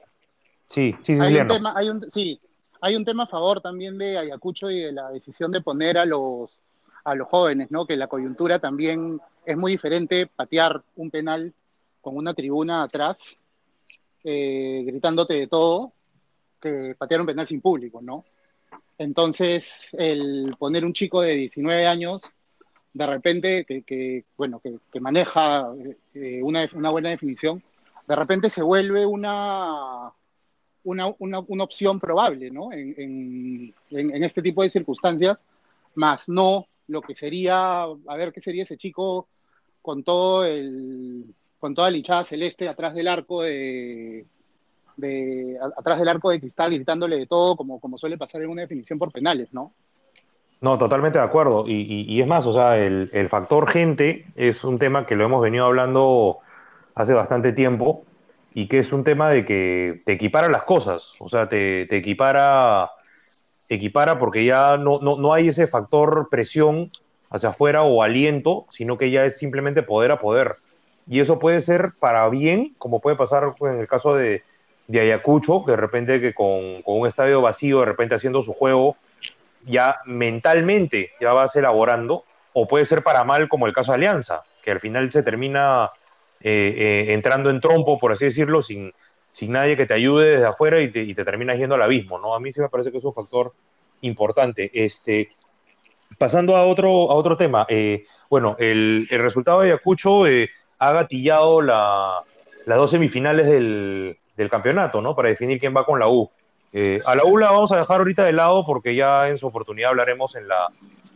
sí, 0.65 0.95
sí, 1.01 1.15
sí, 1.15 1.21
hay 1.21 1.37
un 1.37 1.47
tema, 1.47 1.73
hay 1.75 1.89
un, 1.89 2.03
sí, 2.11 2.39
hay 2.81 2.95
un 2.95 3.05
tema 3.05 3.23
a 3.23 3.27
favor 3.27 3.61
también 3.61 3.97
de 3.97 4.17
Ayacucho 4.17 4.69
y 4.69 4.79
de 4.81 4.91
la 4.91 5.09
decisión 5.09 5.51
de 5.51 5.61
poner 5.61 5.97
a 5.97 6.05
los, 6.05 6.59
a 7.03 7.15
los 7.15 7.27
jóvenes, 7.27 7.71
¿no? 7.71 7.85
Que 7.85 7.95
la 7.95 8.07
coyuntura 8.07 8.59
también 8.59 9.21
es 9.45 9.57
muy 9.57 9.71
diferente 9.71 10.27
patear 10.27 10.83
un 10.95 11.09
penal 11.09 11.53
con 12.01 12.17
una 12.17 12.33
tribuna 12.33 12.83
atrás, 12.83 13.17
eh, 14.23 14.83
gritándote 14.85 15.35
de 15.35 15.47
todo, 15.47 15.93
que 16.61 16.95
patear 16.97 17.21
un 17.21 17.27
penal 17.27 17.47
sin 17.47 17.61
público, 17.61 18.01
¿no? 18.01 18.25
Entonces, 18.97 19.73
el 19.93 20.55
poner 20.57 20.85
un 20.85 20.93
chico 20.93 21.21
de 21.21 21.35
19 21.35 21.85
años, 21.87 22.21
de 22.95 23.05
repente, 23.05 23.65
que, 23.65 24.23
bueno, 24.37 24.61
que, 24.61 24.99
maneja 25.01 25.67
eh, 26.13 26.41
una, 26.41 26.65
una, 26.73 26.89
buena 26.89 27.09
definición, 27.09 27.61
de 28.07 28.15
repente 28.15 28.49
se 28.49 28.61
vuelve 28.61 29.05
una, 29.05 30.13
una, 30.85 31.13
una, 31.19 31.39
una 31.39 31.63
opción 31.65 31.99
probable, 31.99 32.49
¿no? 32.51 32.71
En, 32.71 33.73
en, 33.91 34.23
este 34.23 34.41
tipo 34.41 34.63
de 34.63 34.69
circunstancias, 34.69 35.37
más 35.95 36.29
no 36.29 36.67
lo 36.87 37.01
que 37.01 37.15
sería, 37.15 37.81
a 37.81 38.15
ver 38.15 38.31
qué 38.31 38.39
sería 38.39 38.63
ese 38.63 38.77
chico 38.77 39.27
con 39.81 40.05
todo 40.05 40.45
el, 40.45 41.25
con 41.59 41.75
toda 41.75 41.91
la 41.91 41.97
hinchada 41.97 42.23
celeste 42.23 42.69
atrás 42.69 42.95
del 42.95 43.09
arco 43.09 43.41
de, 43.41 44.25
de, 44.95 45.59
atrás 45.77 45.99
del 45.99 46.07
arco 46.07 46.29
de 46.29 46.39
cristal 46.39 46.73
gritándole 46.73 47.17
de 47.17 47.27
todo, 47.27 47.57
como, 47.57 47.77
como 47.81 47.97
suele 47.97 48.17
pasar 48.17 48.41
en 48.41 48.51
una 48.51 48.61
definición 48.61 48.97
por 48.97 49.11
penales, 49.11 49.53
¿no? 49.53 49.73
No, 50.65 50.79
totalmente 50.79 51.19
de 51.19 51.23
acuerdo. 51.23 51.65
Y, 51.67 52.19
es 52.19 52.25
más, 52.25 52.47
o 52.47 52.51
sea, 52.51 52.75
el, 52.79 53.11
el, 53.13 53.29
factor 53.29 53.69
gente 53.69 54.25
es 54.35 54.63
un 54.63 54.79
tema 54.79 55.05
que 55.05 55.15
lo 55.15 55.23
hemos 55.23 55.39
venido 55.39 55.63
hablando 55.63 56.39
hace 56.95 57.13
bastante 57.13 57.53
tiempo 57.53 58.03
y 58.51 58.67
que 58.67 58.79
es 58.79 58.91
un 58.91 59.03
tema 59.03 59.29
de 59.29 59.45
que 59.45 60.01
te 60.07 60.13
equipara 60.13 60.49
las 60.49 60.63
cosas, 60.63 61.13
o 61.19 61.29
sea, 61.29 61.47
te, 61.49 61.85
te 61.85 61.97
equipara, 61.97 62.89
te 63.67 63.75
equipara 63.75 64.17
porque 64.17 64.43
ya 64.43 64.75
no, 64.77 64.97
no, 65.03 65.17
no 65.17 65.33
hay 65.35 65.49
ese 65.49 65.67
factor 65.67 66.29
presión 66.31 66.89
hacia 67.29 67.49
afuera 67.49 67.83
o 67.83 68.01
aliento, 68.01 68.65
sino 68.71 68.97
que 68.97 69.11
ya 69.11 69.23
es 69.23 69.37
simplemente 69.37 69.83
poder 69.83 70.09
a 70.09 70.19
poder. 70.19 70.55
Y 71.07 71.19
eso 71.19 71.37
puede 71.37 71.61
ser 71.61 71.91
para 71.99 72.27
bien, 72.29 72.73
como 72.79 73.01
puede 73.01 73.17
pasar 73.17 73.53
en 73.61 73.79
el 73.79 73.87
caso 73.87 74.15
de, 74.15 74.41
de 74.87 74.99
Ayacucho, 74.99 75.63
que 75.63 75.73
de 75.73 75.77
repente 75.77 76.19
que 76.19 76.33
con, 76.33 76.81
con, 76.81 77.01
un 77.01 77.07
estadio 77.07 77.39
vacío, 77.39 77.81
de 77.81 77.85
repente 77.85 78.15
haciendo 78.15 78.41
su 78.41 78.53
juego, 78.53 78.97
ya 79.65 79.97
mentalmente 80.05 81.11
ya 81.19 81.33
vas 81.33 81.55
elaborando, 81.55 82.23
o 82.53 82.67
puede 82.67 82.85
ser 82.85 83.03
para 83.03 83.23
mal 83.23 83.49
como 83.49 83.67
el 83.67 83.73
caso 83.73 83.91
de 83.91 83.97
Alianza, 83.97 84.43
que 84.63 84.71
al 84.71 84.79
final 84.79 85.11
se 85.11 85.23
termina 85.23 85.91
eh, 86.39 86.75
eh, 86.77 87.13
entrando 87.13 87.49
en 87.49 87.59
trompo, 87.59 87.99
por 87.99 88.11
así 88.11 88.25
decirlo, 88.25 88.61
sin, 88.63 88.93
sin 89.31 89.51
nadie 89.51 89.75
que 89.75 89.85
te 89.85 89.93
ayude 89.93 90.31
desde 90.31 90.45
afuera 90.45 90.79
y 90.79 90.91
te, 90.91 91.25
terminas 91.25 91.57
yendo 91.57 91.75
al 91.75 91.81
abismo, 91.81 92.19
¿no? 92.19 92.35
A 92.35 92.39
mí 92.39 92.53
sí 92.53 92.61
me 92.61 92.69
parece 92.69 92.91
que 92.91 92.99
es 92.99 93.03
un 93.03 93.13
factor 93.13 93.53
importante. 94.01 94.71
Este, 94.73 95.29
pasando 96.17 96.55
a 96.55 96.65
otro, 96.65 96.89
a 97.11 97.15
otro 97.15 97.35
tema, 97.35 97.65
eh, 97.67 98.05
bueno, 98.29 98.55
el, 98.59 99.07
el, 99.09 99.19
resultado 99.19 99.61
de 99.61 99.67
Ayacucho 99.67 100.23
ha 100.79 100.91
gatillado 100.91 101.61
la, 101.61 102.21
las 102.65 102.77
dos 102.77 102.91
semifinales 102.91 103.47
del, 103.47 104.17
del 104.35 104.49
campeonato, 104.49 105.01
¿no? 105.01 105.15
Para 105.15 105.29
definir 105.29 105.59
quién 105.59 105.75
va 105.75 105.85
con 105.85 105.99
la 105.99 106.07
U. 106.07 106.29
Eh, 106.77 107.01
a 107.05 107.15
la 107.15 107.23
U 107.23 107.37
la 107.37 107.51
vamos 107.51 107.71
a 107.71 107.77
dejar 107.77 107.99
ahorita 107.99 108.25
de 108.25 108.33
lado 108.33 108.65
porque 108.65 108.95
ya 108.95 109.29
en 109.29 109.37
su 109.37 109.47
oportunidad 109.47 109.91
hablaremos 109.91 110.35
en 110.35 110.49
la, 110.49 110.67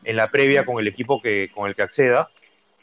en 0.05 0.15
la 0.15 0.29
previa 0.29 0.65
con 0.65 0.79
el 0.79 0.87
equipo 0.87 1.21
que, 1.21 1.51
con 1.53 1.67
el 1.67 1.75
que 1.75 1.81
acceda. 1.81 2.29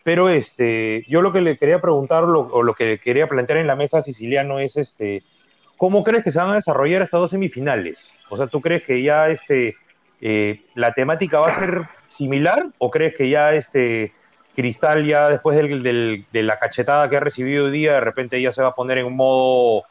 Pero 0.05 0.29
este, 0.29 1.03
yo 1.09 1.23
lo 1.23 1.33
que 1.33 1.41
le 1.41 1.57
quería 1.57 1.81
preguntar 1.81 2.25
o 2.25 2.63
lo 2.63 2.75
que 2.75 2.99
quería 2.99 3.29
plantear 3.29 3.61
en 3.61 3.67
la 3.67 3.77
mesa 3.77 4.03
siciliano 4.03 4.59
es 4.59 4.77
este, 4.77 5.23
¿cómo 5.79 6.05
crees 6.05 6.23
que 6.23 6.31
se 6.31 6.39
van 6.39 6.51
a 6.51 6.57
desarrollar 6.57 7.01
estas 7.01 7.19
dos 7.19 7.31
semifinales? 7.31 8.13
O 8.29 8.37
sea, 8.37 8.47
¿tú 8.47 8.61
crees 8.61 8.85
que 8.85 9.03
ya 9.03 9.31
este, 9.31 9.75
eh, 10.21 10.61
la 10.75 10.93
temática 10.93 11.41
va 11.41 11.49
a 11.49 11.59
ser 11.59 11.89
similar 12.11 12.67
o 12.77 12.91
crees 12.91 13.17
que 13.17 13.31
ya 13.31 13.55
este, 13.55 14.13
Cristal 14.55 15.07
ya 15.07 15.31
después 15.31 15.57
del, 15.57 16.27
de 16.31 16.43
la 16.43 16.59
cachetada 16.59 17.09
que 17.09 17.17
ha 17.17 17.21
recibido 17.21 17.65
hoy 17.65 17.71
día, 17.71 17.95
de 17.95 18.01
repente 18.01 18.41
ya 18.41 18.53
se 18.53 18.61
va 18.61 18.69
a 18.69 18.75
poner 18.75 18.99
en 18.99 19.07
un 19.07 19.17
modo 19.17 19.85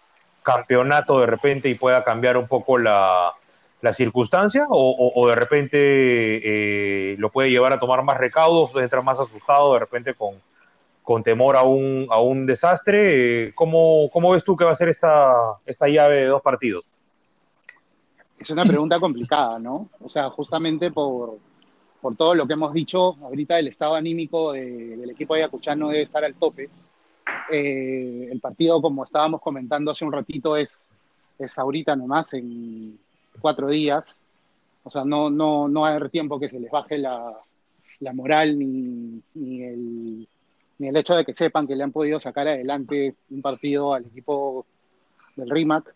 campeonato 0.46 1.20
de 1.20 1.26
repente 1.26 1.68
y 1.68 1.76
pueda 1.76 2.04
cambiar 2.04 2.38
un 2.38 2.48
poco 2.48 2.78
la, 2.78 3.34
la 3.82 3.94
circunstancia 3.94 4.68
o, 4.70 5.28
de 5.28 5.36
repente 5.36 5.78
eh, 5.80 7.16
lo 7.18 7.32
puede 7.32 7.50
llevar 7.50 7.74
a 7.74 7.80
tomar 7.80 8.04
más 8.04 8.18
recaudos, 8.18 8.72
entrar 8.76 9.04
más 9.04 9.20
asustado 9.20 9.74
de 9.74 9.80
repente 9.80 10.14
con, 10.14 10.36
con 11.04 11.24
temor 11.24 11.56
a 11.56 11.64
un, 11.64 12.08
a 12.12 12.20
un 12.22 12.46
desastre. 12.46 13.54
¿Cómo, 13.56 14.10
¿Cómo, 14.14 14.32
ves 14.32 14.44
tú 14.44 14.56
que 14.56 14.66
va 14.66 14.72
a 14.72 14.76
ser 14.76 14.90
esta, 14.90 15.36
esta 15.66 15.88
llave 15.88 16.16
de 16.16 16.28
dos 16.28 16.42
partidos? 16.42 16.86
Es 18.40 18.50
una 18.52 18.66
pregunta 18.66 19.00
complicada, 19.00 19.58
¿no? 19.58 19.90
O 20.00 20.10
sea, 20.10 20.30
justamente 20.30 20.92
por, 20.92 21.40
por 22.02 22.16
todo 22.16 22.36
lo 22.36 22.46
que 22.46 22.54
hemos 22.54 22.72
dicho, 22.72 23.16
ahorita 23.24 23.58
el 23.58 23.70
estado 23.70 23.96
anímico 23.96 24.54
de, 24.54 24.98
del 24.98 25.10
equipo 25.10 25.34
de 25.34 25.42
Ayacuchano 25.42 25.90
debe 25.90 26.04
estar 26.04 26.24
al 26.24 26.36
tope 26.36 26.70
eh, 27.52 28.30
el 28.32 28.40
partido, 28.40 28.82
como 28.82 29.04
estábamos 29.04 29.42
comentando 29.42 29.92
hace 29.92 30.06
un 30.06 30.12
ratito, 30.12 30.58
es, 30.58 30.70
es 31.40 31.58
ahorita 31.58 31.96
nomás, 31.96 32.34
en 32.34 32.98
cuatro 33.40 33.70
días. 33.70 34.20
O 34.84 34.90
sea, 34.90 35.04
no, 35.04 35.30
no, 35.30 35.68
no 35.68 35.86
haber 35.86 36.10
tiempo 36.10 36.40
que 36.40 36.50
se 36.50 36.60
les 36.60 36.70
baje 36.70 36.98
la, 36.98 37.34
la 38.00 38.14
moral 38.14 38.58
ni, 38.60 39.22
ni, 39.34 39.64
el, 39.64 40.28
ni 40.78 40.88
el 40.88 40.96
hecho 40.96 41.16
de 41.16 41.26
que 41.26 41.34
sepan 41.34 41.68
que 41.68 41.76
le 41.76 41.84
han 41.84 41.92
podido 41.92 42.20
sacar 42.20 42.48
adelante 42.48 43.16
un 43.30 43.42
partido 43.42 43.94
al 43.94 44.06
equipo 44.06 44.66
del 45.36 45.50
RIMAC. 45.50 45.94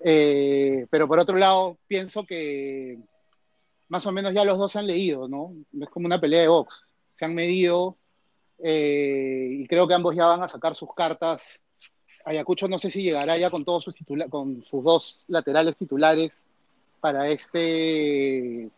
Eh, 0.00 0.86
pero 0.90 1.06
por 1.08 1.18
otro 1.18 1.36
lado, 1.36 1.76
pienso 1.86 2.24
que 2.24 2.98
más 3.88 4.04
o 4.06 4.12
menos 4.12 4.34
ya 4.34 4.44
los 4.44 4.58
dos 4.58 4.72
se 4.72 4.78
han 4.78 4.86
leído, 4.86 5.28
¿no? 5.28 5.52
Es 5.80 5.88
como 5.88 6.06
una 6.06 6.20
pelea 6.20 6.42
de 6.42 6.48
box. 6.48 6.84
Se 7.16 7.24
han 7.24 7.34
medido, 7.34 7.96
eh, 8.58 9.48
y 9.50 9.66
creo 9.66 9.86
que 9.86 9.94
ambos 9.94 10.14
ya 10.14 10.26
van 10.26 10.42
a 10.42 10.48
sacar 10.48 10.74
sus 10.74 10.92
cartas. 10.94 11.40
Ayacucho 12.24 12.68
no 12.68 12.78
sé 12.78 12.90
si 12.90 13.02
llegará 13.02 13.36
ya 13.36 13.50
con 13.50 13.64
todos 13.64 13.84
sus 13.84 13.96
con 14.30 14.62
sus 14.64 14.82
dos 14.82 15.24
laterales 15.28 15.76
titulares 15.76 16.42
para 17.00 17.28
este 17.28 18.70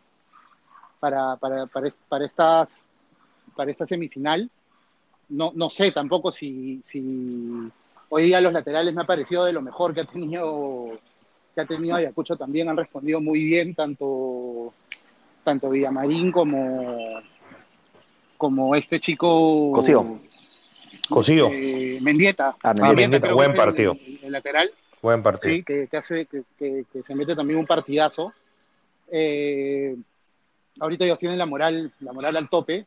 para, 0.99 1.37
para, 1.37 1.67
para, 1.67 1.93
para 2.09 2.27
estas 2.27 2.85
para 3.55 3.71
esta 3.71 3.87
semifinal. 3.87 4.51
No, 5.29 5.53
no 5.55 5.71
sé 5.71 5.93
tampoco 5.93 6.31
si, 6.31 6.83
si 6.85 7.71
hoy 8.09 8.25
día 8.25 8.41
los 8.41 8.53
laterales 8.53 8.95
me 8.95 9.03
ha 9.03 9.07
parecido 9.07 9.45
de 9.45 9.53
lo 9.53 9.63
mejor 9.63 9.95
que 9.95 10.01
ha 10.01 10.05
tenido 10.05 10.99
que 11.55 11.61
ha 11.61 11.67
tenido 11.67 11.97
Ayacucho 11.97 12.37
también 12.37 12.69
han 12.69 12.77
respondido 12.77 13.21
muy 13.21 13.45
bien 13.45 13.75
tanto 13.75 14.73
tanto 15.45 15.71
Villamarín 15.71 16.33
como 16.33 17.23
como 18.37 18.75
este 18.75 19.01
chico. 19.01 19.73
Cosío. 19.73 20.21
Cosío. 21.09 21.51
Eh, 21.53 21.99
Mendieta. 22.03 22.57
Ah, 22.63 22.75
Mendieta, 22.75 23.11
Mendieta 23.11 23.33
buen 23.35 23.55
partido. 23.55 23.97
El, 24.07 24.25
el, 24.25 24.33
lateral. 24.33 24.71
Buen 25.03 25.23
partido. 25.23 25.55
Sí, 25.55 25.63
que, 25.63 25.89
que 25.89 25.97
hace, 25.97 26.27
que, 26.27 26.43
que, 26.59 27.03
se 27.07 27.15
mete 27.15 27.37
también 27.37 27.59
un 27.59 27.67
partidazo. 27.67 28.33
Eh, 29.11 29.97
ahorita 30.81 31.05
ellos 31.05 31.19
tienen 31.19 31.39
la 31.39 31.47
moral, 31.47 31.93
la 32.01 32.13
moral 32.13 32.37
al 32.37 32.49
tope. 32.49 32.87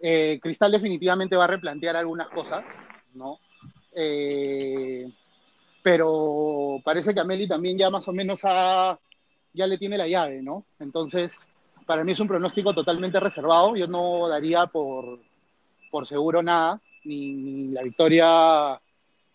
Eh, 0.00 0.38
Cristal 0.40 0.72
definitivamente 0.72 1.36
va 1.36 1.44
a 1.44 1.48
replantear 1.48 1.96
algunas 1.96 2.28
cosas, 2.28 2.64
¿no? 3.14 3.38
Eh, 3.94 5.10
pero 5.82 6.80
parece 6.84 7.12
que 7.12 7.20
Ameli 7.20 7.48
también 7.48 7.76
ya 7.76 7.90
más 7.90 8.06
o 8.06 8.12
menos 8.12 8.40
ha, 8.44 8.98
ya 9.52 9.66
le 9.66 9.78
tiene 9.78 9.98
la 9.98 10.06
llave, 10.06 10.42
¿no? 10.42 10.64
Entonces, 10.78 11.47
para 11.88 12.04
mí 12.04 12.12
es 12.12 12.20
un 12.20 12.28
pronóstico 12.28 12.74
totalmente 12.74 13.18
reservado. 13.18 13.74
Yo 13.74 13.86
no 13.86 14.28
daría 14.28 14.66
por, 14.66 15.20
por 15.90 16.06
seguro 16.06 16.42
nada, 16.42 16.78
ni, 17.04 17.32
ni 17.32 17.68
la 17.68 17.80
victoria 17.80 18.78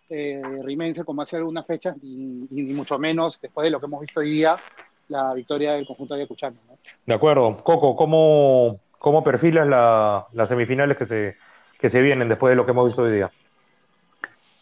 eh, 0.07 0.39
rimense 0.61 1.03
como 1.03 1.23
hace 1.23 1.37
algunas 1.37 1.65
fechas, 1.65 1.97
ni, 2.03 2.47
ni, 2.51 2.73
mucho 2.73 2.99
menos 2.99 3.41
después 3.41 3.65
de 3.65 3.71
lo 3.71 3.79
que 3.79 3.87
hemos 3.87 4.01
visto 4.01 4.19
hoy 4.19 4.29
día, 4.29 4.55
la 5.07 5.33
victoria 5.33 5.73
del 5.73 5.87
conjunto 5.87 6.13
de 6.13 6.19
Ayacuchano. 6.19 6.57
¿no? 6.69 6.77
De 7.07 7.13
acuerdo. 7.15 7.57
Coco, 7.63 7.95
¿cómo, 7.95 8.79
cómo 8.99 9.23
perfilas 9.23 9.67
la, 9.67 10.27
las 10.33 10.47
semifinales 10.47 10.95
que 10.95 11.07
se, 11.07 11.37
que 11.79 11.89
se 11.89 12.03
vienen 12.03 12.29
después 12.29 12.51
de 12.51 12.55
lo 12.55 12.65
que 12.65 12.71
hemos 12.71 12.85
visto 12.85 13.01
hoy 13.01 13.13
día? 13.13 13.31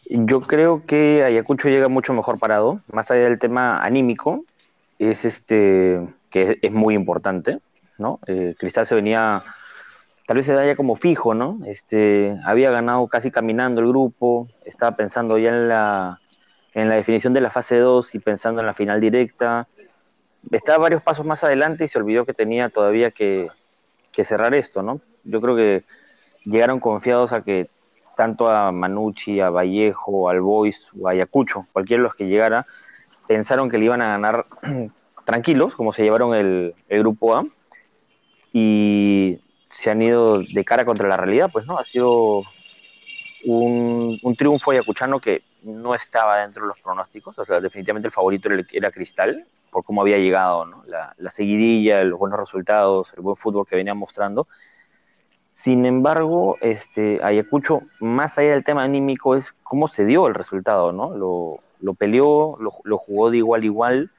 Yo 0.06 0.40
creo 0.40 0.86
que 0.86 1.26
Ayacucho 1.26 1.68
llega 1.68 1.90
mucho 1.90 2.14
mejor 2.14 2.40
parado, 2.40 2.80
más 2.90 3.12
allá 3.12 3.26
del 3.26 3.38
tema 3.38 3.84
anímico, 3.84 4.46
es 4.98 5.26
este 5.26 6.08
que 6.30 6.42
es, 6.44 6.58
es 6.62 6.72
muy 6.72 6.96
importante. 6.96 7.60
Eh, 8.28 8.56
Cristal 8.58 8.88
se 8.88 8.96
venía, 8.96 9.44
tal 10.28 10.38
vez 10.38 10.46
se 10.46 10.54
da 10.54 10.66
ya 10.66 10.76
como 10.76 10.96
fijo, 10.96 11.34
¿no? 11.34 11.60
Este, 11.66 12.38
había 12.44 12.72
ganado 12.72 13.08
casi 13.08 13.32
caminando 13.32 13.82
el 13.82 13.88
grupo, 13.88 14.48
estaba 14.66 14.96
pensando 14.96 15.38
ya 15.38 15.50
en 15.50 15.68
la, 15.68 16.20
en 16.74 16.90
la 16.90 16.96
definición 16.96 17.34
de 17.34 17.42
la 17.42 17.52
fase 17.52 17.78
2 17.78 18.16
y 18.16 18.20
pensando 18.20 18.62
en 18.62 18.68
la 18.68 18.74
final 18.74 19.00
directa. 19.00 19.68
Estaba 20.52 20.80
varios 20.80 21.04
pasos 21.04 21.26
más 21.26 21.44
adelante 21.44 21.86
y 21.86 21.88
se 21.88 22.00
olvidó 22.00 22.26
que 22.26 22.34
tenía 22.34 22.70
todavía 22.70 23.12
que, 23.12 23.50
que 24.12 24.26
cerrar 24.26 24.54
esto, 24.54 24.82
¿no? 24.82 25.02
Yo 25.24 25.40
creo 25.42 25.56
que 25.56 25.84
llegaron 26.46 26.80
confiados 26.80 27.34
a 27.34 27.42
que 27.44 27.70
tanto 28.16 28.50
a 28.50 28.72
Manucci, 28.72 29.40
a 29.40 29.50
Vallejo, 29.50 30.30
al 30.30 30.42
Boys 30.42 30.90
o 31.00 31.08
a 31.08 31.12
Ayacucho, 31.12 31.66
cualquiera 31.72 32.02
de 32.02 32.04
los 32.04 32.16
que 32.16 32.28
llegara, 32.28 32.66
pensaron 33.28 33.70
que 33.70 33.78
le 33.78 33.86
iban 33.86 34.02
a 34.02 34.10
ganar 34.10 34.46
tranquilos, 35.26 35.76
como 35.76 35.94
se 35.94 36.04
llevaron 36.04 36.36
el, 36.36 36.76
grupo 36.90 37.36
A, 37.36 37.46
y 38.54 39.40
se 39.72 39.90
han 39.90 40.02
ido 40.02 40.40
de 40.40 40.66
cara 40.66 40.86
contra 40.86 41.08
la 41.08 41.18
realidad, 41.18 41.50
pues 41.52 41.66
no, 41.66 41.78
ha 41.78 41.84
sido 41.84 42.44
un, 43.46 44.20
un 44.22 44.36
triunfo 44.36 44.72
ayacuchano 44.72 45.20
que 45.20 45.44
no 45.64 45.96
estaba 45.96 46.40
dentro 46.40 46.64
de 46.64 46.70
los 46.70 46.80
pronósticos, 46.80 47.38
o 47.38 47.46
sea, 47.46 47.62
definitivamente 47.62 48.08
el 48.08 48.14
favorito 48.14 48.50
era, 48.72 48.92
Cristal, 48.92 49.46
por 49.70 49.84
cómo 49.84 50.02
había 50.02 50.18
llegado, 50.18 50.66
¿no? 50.66 50.84
la, 50.88 51.14
la, 51.18 51.32
seguidilla, 51.32 52.04
los 52.04 52.20
buenos 52.20 52.40
resultados, 52.40 53.14
el 53.16 53.22
buen 53.22 53.38
fútbol 53.38 53.66
que 53.66 53.76
venía 53.76 53.94
mostrando. 53.94 54.48
Sin 55.54 55.86
embargo, 55.86 56.58
este, 56.62 57.20
Ayacucho, 57.24 57.84
más 58.00 58.38
allá 58.38 58.52
del 58.52 58.64
tema 58.64 58.84
anímico, 58.84 59.36
es 59.36 59.54
cómo 59.64 59.88
se 59.88 60.06
dio 60.06 60.28
el 60.28 60.34
resultado, 60.34 60.92
¿no? 60.92 61.16
Lo, 61.16 61.60
lo 61.80 61.94
peleó, 61.94 62.58
lo, 62.60 62.74
lo, 62.84 62.98
jugó 62.98 63.30
de 63.30 63.38
igual 63.38 63.62
a 63.62 63.66
igual 63.66 64.12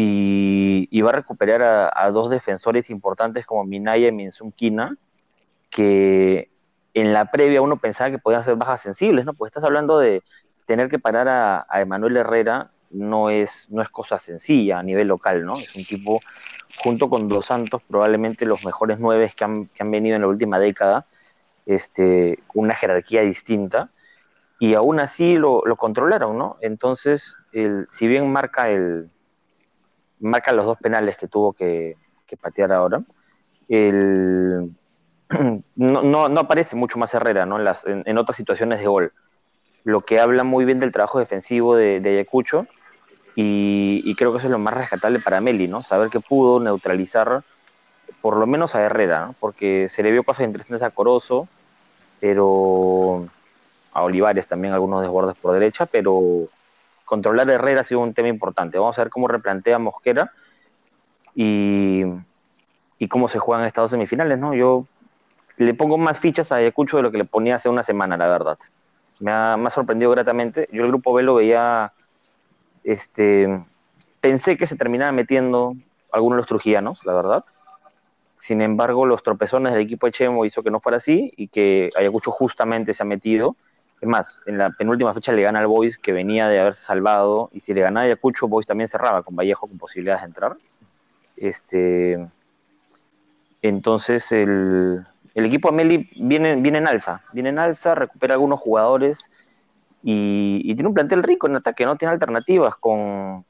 y, 0.00 1.00
va 1.02 1.10
a 1.10 1.14
recuperar 1.14 1.62
a, 1.62 1.92
a, 1.92 2.10
dos 2.10 2.30
defensores 2.30 2.88
importantes 2.88 3.44
como 3.46 3.64
Minaya 3.64 4.08
y 4.08 4.12
Minsun 4.12 4.52
Kina, 4.52 4.96
que 5.70 6.50
en 6.94 7.12
la 7.12 7.30
previa 7.32 7.62
uno 7.62 7.78
pensaba 7.78 8.10
que 8.10 8.18
podían 8.18 8.44
ser 8.44 8.54
bajas 8.54 8.80
sensibles, 8.80 9.24
¿no? 9.24 9.32
Porque 9.34 9.48
estás 9.48 9.64
hablando 9.64 9.98
de, 9.98 10.22
tener 10.68 10.90
que 10.90 10.98
parar 10.98 11.28
a, 11.28 11.80
Emanuel 11.80 12.18
Herrera 12.18 12.70
no 12.90 13.30
es, 13.30 13.68
no 13.70 13.80
es 13.80 13.88
cosa 13.88 14.18
sencilla 14.18 14.78
a 14.78 14.82
nivel 14.82 15.08
local, 15.08 15.44
¿no? 15.46 15.54
Es 15.54 15.74
un 15.74 15.82
tipo, 15.82 16.20
junto 16.82 17.08
con 17.08 17.26
Dos 17.26 17.46
Santos, 17.46 17.82
probablemente 17.88 18.44
los 18.44 18.66
mejores 18.66 18.98
nueve 19.00 19.32
que 19.34 19.44
han, 19.44 19.66
que 19.68 19.82
han 19.82 19.90
venido 19.90 20.16
en 20.16 20.22
la 20.22 20.28
última 20.28 20.58
década, 20.58 21.06
este, 21.64 22.38
una 22.52 22.74
jerarquía 22.74 23.22
distinta, 23.22 23.90
y 24.60 24.74
aún 24.74 25.00
así 25.00 25.36
lo, 25.36 25.62
controlaron, 25.78 26.36
¿no? 26.36 26.58
Entonces, 26.60 27.34
si 27.52 28.06
bien 28.06 28.30
marca, 28.30 28.68
el, 28.68 29.08
marca 30.20 30.52
los 30.52 30.66
dos 30.66 30.78
penales 30.78 31.16
que 31.16 31.28
tuvo 31.28 31.52
que, 31.52 31.96
que 32.26 32.36
patear 32.36 32.72
ahora, 32.72 33.02
el, 33.68 34.70
no, 35.76 36.28
no, 36.28 36.40
aparece 36.40 36.76
mucho 36.76 36.98
más 36.98 37.12
Herrera, 37.14 37.46
¿no? 37.46 37.58
En, 37.58 37.64
las, 37.64 37.84
en, 37.84 38.18
otras 38.18 38.36
situaciones 38.36 38.80
de 38.80 38.86
gol 38.86 39.12
lo 39.84 40.02
que 40.02 40.20
habla 40.20 40.44
muy 40.44 40.64
bien 40.64 40.80
del 40.80 40.92
trabajo 40.92 41.18
defensivo 41.18 41.74
de, 41.74 42.00
de 42.00 42.10
Ayacucho 42.10 42.66
y, 43.34 44.14
creo 44.16 44.32
que 44.32 44.38
eso 44.38 44.48
es 44.48 44.50
lo 44.50 44.58
más 44.58 44.74
rescatable 44.74 45.20
para 45.20 45.40
Meli, 45.40 45.68
¿no? 45.68 45.84
Saber 45.84 46.10
que 46.10 46.18
pudo 46.18 46.58
neutralizar 46.58 47.44
por 48.20 48.36
lo 48.36 48.48
menos 48.48 48.74
a 48.74 48.82
Herrera, 48.82 49.26
¿no? 49.26 49.34
porque 49.38 49.88
se 49.88 50.02
le 50.02 50.10
vio 50.10 50.24
cosas 50.24 50.44
interesantes 50.44 50.84
a 50.84 50.90
Corozo, 50.90 51.46
pero 52.18 53.28
a 53.92 54.02
Olivares 54.02 54.48
también 54.48 54.74
algunos 54.74 55.02
desbordes 55.02 55.36
por 55.36 55.54
derecha, 55.54 55.86
pero 55.86 56.48
controlar 57.08 57.50
Herrera 57.50 57.80
ha 57.80 57.84
sido 57.84 58.00
un 58.00 58.14
tema 58.14 58.28
importante. 58.28 58.78
Vamos 58.78 58.98
a 58.98 59.02
ver 59.02 59.10
cómo 59.10 59.26
replantea 59.26 59.78
Mosquera 59.78 60.32
y, 61.34 62.04
cómo 63.08 63.28
se 63.28 63.38
juegan 63.38 63.66
estas 63.66 63.90
semifinales, 63.90 64.38
¿no? 64.38 64.54
Yo 64.54 64.86
le 65.56 65.74
pongo 65.74 65.98
más 65.98 66.20
fichas 66.20 66.52
a 66.52 66.56
Ayacucho 66.56 66.98
de 66.98 67.02
lo 67.02 67.10
que 67.10 67.18
le 67.18 67.24
ponía 67.24 67.56
hace 67.56 67.68
una 67.68 67.82
semana, 67.82 68.16
la 68.16 68.28
verdad 68.28 68.58
me 69.20 69.32
ha, 69.32 69.70
sorprendido 69.70 70.10
gratamente. 70.10 70.68
Yo 70.72 70.82
el 70.82 70.88
grupo 70.88 71.12
B 71.12 71.22
lo 71.22 71.34
veía, 71.34 71.92
este, 72.84 73.62
pensé 74.20 74.56
que 74.56 74.66
se 74.66 74.76
terminaba 74.76 75.12
metiendo 75.12 75.74
algunos 76.12 76.36
de 76.36 76.40
los 76.40 76.46
trujillanos, 76.46 77.04
la 77.04 77.14
verdad. 77.14 77.44
Sin 78.38 78.62
embargo, 78.62 79.04
los 79.04 79.22
tropezones 79.22 79.72
del 79.72 79.82
equipo 79.82 80.06
de 80.06 80.12
Chemo 80.12 80.44
hizo 80.44 80.62
que 80.62 80.70
no 80.70 80.80
fuera 80.80 80.98
así 80.98 81.32
y 81.36 81.48
que 81.48 81.90
Ayacucho 81.96 82.30
justamente 82.30 82.94
se 82.94 83.02
ha 83.02 83.06
metido. 83.06 83.56
Es 84.00 84.08
más, 84.08 84.40
en 84.46 84.58
la 84.58 84.70
penúltima 84.70 85.12
fecha 85.12 85.32
le 85.32 85.42
gana 85.42 85.58
al 85.58 85.66
Boys 85.66 85.98
que 85.98 86.12
venía 86.12 86.48
de 86.48 86.60
haberse 86.60 86.84
salvado 86.84 87.50
y 87.52 87.60
si 87.60 87.74
le 87.74 87.80
ganaba 87.80 88.06
Ayacucho, 88.06 88.46
Boys 88.46 88.66
también 88.66 88.88
cerraba 88.88 89.22
con 89.22 89.34
Vallejo 89.34 89.66
con 89.66 89.78
posibilidades 89.78 90.22
de 90.22 90.26
entrar. 90.26 90.56
Este, 91.36 92.28
entonces 93.62 94.30
el, 94.32 95.04
el 95.34 95.46
equipo 95.46 95.68
Ameli 95.68 96.10
viene, 96.16 96.56
viene 96.56 96.78
en 96.78 96.88
alza, 96.88 97.22
viene 97.32 97.50
en 97.50 97.58
alza, 97.58 97.94
recupera 97.94 98.34
algunos 98.34 98.60
jugadores 98.60 99.18
y, 100.02 100.74
tiene 100.74 100.88
un 100.88 100.94
plantel 100.94 101.22
rico 101.22 101.46
en 101.46 101.56
ataque, 101.56 101.84
¿no? 101.84 101.96
Tiene 101.96 102.12
alternativas 102.12 102.76
con 102.76 103.44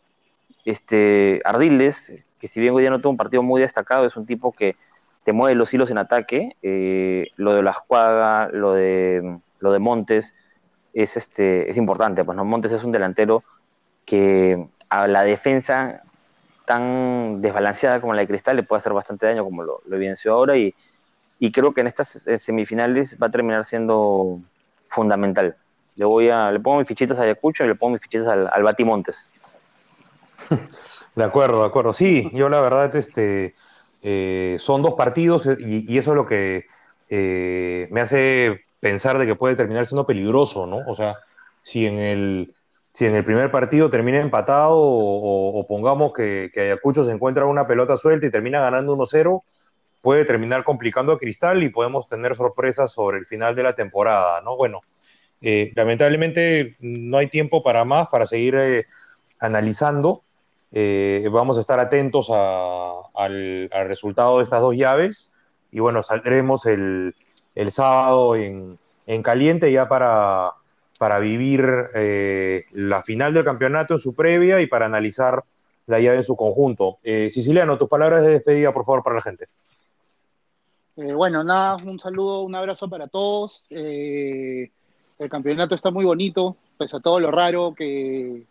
este 0.65 1.41
Ardiles, 1.45 2.13
que 2.39 2.49
si 2.49 2.61
bien 2.61 2.75
hoy 2.75 2.83
día 2.83 2.91
no 2.91 3.01
tuvo 3.01 3.13
un 3.13 3.17
partido 3.17 3.43
muy 3.43 3.61
destacado, 3.61 4.07
es 4.07 4.17
un 4.17 4.27
tipo 4.27 4.53
que 4.53 4.77
te 5.25 5.33
mueve 5.33 5.55
los 5.55 5.73
hilos 5.73 5.91
en 5.91 5.99
ataque. 5.99 6.57
Eh, 6.63 7.29
lo 7.37 7.55
de 7.55 7.63
la 7.63 7.73
Juaga, 7.73 8.49
lo 8.53 8.73
de, 8.73 9.39
lo 9.61 9.73
de 9.73 9.79
Montes, 9.79 10.35
es, 10.93 11.17
este, 11.17 11.71
es 11.71 11.77
importante. 11.77 12.25
Pues 12.25 12.37
¿no? 12.37 12.45
Montes 12.45 12.73
es 12.73 12.83
un 12.83 12.93
delantero 12.93 13.45
que 14.05 14.69
a 14.89 15.07
la 15.07 15.25
defensa 15.25 16.03
tan 16.65 17.41
desbalanceada 17.41 18.01
como 18.01 18.15
la 18.15 18.21
de 18.21 18.27
Cristal 18.27 18.57
le 18.57 18.63
puede 18.63 18.81
hacer 18.81 18.93
bastante 18.93 19.27
daño, 19.27 19.45
como 19.45 19.63
lo, 19.63 19.81
evidenció 19.91 20.35
ahora, 20.35 20.57
y, 20.57 20.75
y 21.39 21.53
creo 21.53 21.73
que 21.73 21.81
en 21.81 21.87
estas 21.87 22.27
eh, 22.27 22.39
semifinales 22.39 23.17
va 23.21 23.29
a 23.29 23.31
terminar 23.31 23.65
siendo 23.65 24.41
fundamental. 24.91 25.57
Le 25.97 26.05
voy 26.05 26.29
a, 26.29 26.51
le 26.51 26.61
pongo 26.61 26.79
mis 26.79 26.89
fichitas 26.89 27.19
a 27.19 27.23
Ayacucho 27.23 27.65
y 27.65 27.69
le 27.69 27.75
pongo 27.75 27.95
mis 27.95 28.03
fichitas 28.03 28.29
al, 28.29 28.49
al 28.53 28.63
Batimontes. 28.63 29.27
De 31.15 31.25
acuerdo, 31.25 31.63
de 31.63 31.67
acuerdo. 31.67 31.93
Sí, 31.93 32.31
yo 32.33 32.49
la 32.49 32.61
verdad, 32.61 32.95
este, 32.95 33.57
eh, 34.03 34.57
son 34.61 34.83
dos 34.83 34.95
partidos 34.95 35.47
eh, 35.47 35.57
y, 35.59 35.99
eso 35.99 36.13
es 36.13 36.15
lo 36.15 36.27
que 36.27 36.67
me 37.91 38.01
hace 38.01 38.68
pensar 38.81 39.19
de 39.19 39.27
que 39.27 39.35
puede 39.35 39.57
terminar 39.57 39.87
siendo 39.87 40.07
peligroso, 40.07 40.67
¿no? 40.67 40.79
O 40.87 40.95
sea, 40.95 41.17
si 41.63 41.87
en 41.87 41.99
el, 41.99 42.55
si 42.93 43.07
en 43.07 43.15
el 43.15 43.25
primer 43.25 43.51
partido 43.51 43.91
termina 43.91 44.21
empatado 44.21 44.77
o, 44.79 45.67
pongamos 45.67 46.13
que, 46.13 46.51
que, 46.53 46.63
Ayacucho 46.63 47.05
se 47.05 47.13
encuentra 47.13 47.47
una 47.47 47.67
pelota 47.67 47.97
suelta 47.97 48.27
y 48.27 48.31
termina 48.31 48.61
ganando 48.61 48.97
1-0, 48.97 49.43
puede 50.01 50.25
terminar 50.25 50.65
complicando 50.65 51.13
a 51.13 51.19
Cristal 51.19 51.63
y 51.63 51.69
podemos 51.69 52.07
tener 52.07 52.35
sorpresas 52.37 52.93
sobre 52.93 53.19
el 53.19 53.27
final 53.27 53.55
de 53.55 53.63
la 53.63 53.75
temporada, 53.75 54.41
¿no? 54.43 54.57
Bueno, 54.57 54.81
eh, 55.41 55.73
lamentablemente 55.77 56.77
no 56.81 57.19
hay 57.19 57.29
tiempo 57.29 57.63
para 57.63 57.85
más, 57.85 58.09
para 58.09 58.27
seguir 58.27 58.55
eh, 58.57 58.87
analizando. 59.39 60.23
Eh, 60.73 61.27
vamos 61.31 61.57
a 61.57 61.61
estar 61.61 61.81
atentos 61.81 62.29
a, 62.31 62.93
al, 63.15 63.71
resultado 63.87 64.39
de 64.39 64.45
estas 64.45 64.61
dos 64.61 64.77
llaves 64.77 65.33
y 65.71 65.81
bueno, 65.81 66.03
saldremos 66.03 66.67
el, 66.67 67.15
el 67.59 67.73
sábado 67.73 68.37
en, 68.37 68.79
en, 69.07 69.23
caliente 69.23 69.71
ya 69.71 69.89
para, 69.89 70.53
para 70.99 71.19
vivir 71.19 71.65
eh, 71.95 72.65
la 72.73 73.03
final 73.03 73.35
del 73.35 73.45
campeonato 73.45 73.95
en 73.95 74.01
su 74.01 74.15
previa 74.15 74.61
y 74.61 74.67
para 74.67 74.87
analizar 74.87 75.43
la 75.87 76.01
llave 76.01 76.19
en 76.19 76.25
su 76.25 76.37
conjunto. 76.37 76.99
Siciliano, 77.03 77.79
tus 77.79 77.89
palabras 77.89 78.23
de 78.23 78.33
despedida, 78.33 78.73
por 78.73 78.85
favor, 78.85 79.03
para 79.03 79.17
la 79.17 79.23
gente. 79.23 79.49
Eh, 80.99 81.15
bueno, 81.15 81.45
nada, 81.45 81.77
un 81.85 82.01
saludo, 82.01 82.43
un 82.43 82.57
abrazo 82.57 82.89
para 82.89 83.07
todos. 83.07 83.67
Eh, 83.71 84.69
el 85.21 85.31
campeonato 85.31 85.77
está 85.77 85.93
muy 85.93 86.05
bonito, 86.05 86.57
pese 86.77 86.97
a 86.97 87.01
todo 87.01 87.21
lo 87.21 87.31
raro 87.31 87.73
que, 87.73 88.43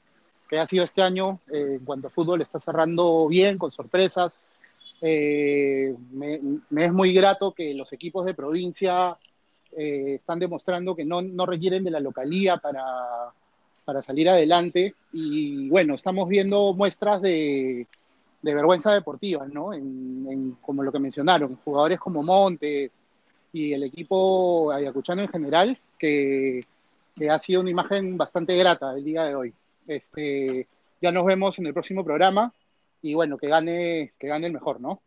que 0.49 0.57
ha 0.57 0.65
sido 0.65 0.85
este 0.85 1.01
año. 1.01 1.41
Eh, 1.51 1.75
en 1.77 1.83
cuanto 1.83 2.07
a 2.07 2.09
fútbol, 2.09 2.41
está 2.41 2.61
cerrando 2.61 3.27
bien, 3.27 3.57
con 3.57 3.73
sorpresas. 3.73 4.39
Eh, 5.01 5.95
me, 6.11 6.39
me, 6.69 6.85
es 6.85 6.93
muy 6.93 7.13
grato 7.13 7.53
que 7.53 7.75
los 7.75 7.91
equipos 7.93 8.25
de 8.25 8.33
provincia 8.33 9.17
eh, 9.75 10.15
están 10.15 10.39
demostrando 10.39 10.95
que 10.95 11.05
no, 11.05 11.21
no, 11.21 11.45
requieren 11.45 11.83
de 11.83 11.91
la 11.91 11.99
localía 11.99 12.57
para, 12.57 12.83
para 13.85 14.01
salir 14.01 14.29
adelante. 14.29 14.95
Y 15.13 15.69
bueno, 15.69 15.95
estamos 15.95 16.27
viendo 16.27 16.73
muestras 16.73 17.21
de, 17.21 17.85
de 18.41 18.55
vergüenza 18.55 18.93
deportiva, 18.93 19.45
¿no? 19.47 19.73
En, 19.73 20.25
en, 20.29 20.51
como 20.61 20.83
lo 20.83 20.91
que 20.91 20.99
mencionaron, 20.99 21.57
jugadores 21.63 21.99
como 21.99 22.23
Montes 22.23 22.91
y 23.53 23.73
el 23.73 23.83
equipo 23.83 24.71
ayacuchano 24.71 25.21
en 25.21 25.29
general, 25.29 25.77
que, 25.97 26.65
que, 27.15 27.29
ha 27.29 27.39
sido 27.39 27.61
una 27.61 27.69
imagen 27.69 28.17
bastante 28.17 28.55
grata 28.57 28.93
el 28.93 29.03
día 29.03 29.23
de 29.25 29.35
hoy. 29.35 29.53
Este, 29.87 30.67
ya 31.01 31.11
nos 31.11 31.25
vemos 31.25 31.57
en 31.59 31.67
el 31.67 31.73
próximo 31.73 32.03
programa 32.03 32.51
y 33.01 33.13
bueno, 33.13 33.37
que 33.37 33.47
gane, 33.47 34.13
que 34.19 34.27
gane 34.27 34.47
el 34.47 34.53
mejor, 34.53 34.81
¿no? 34.81 35.01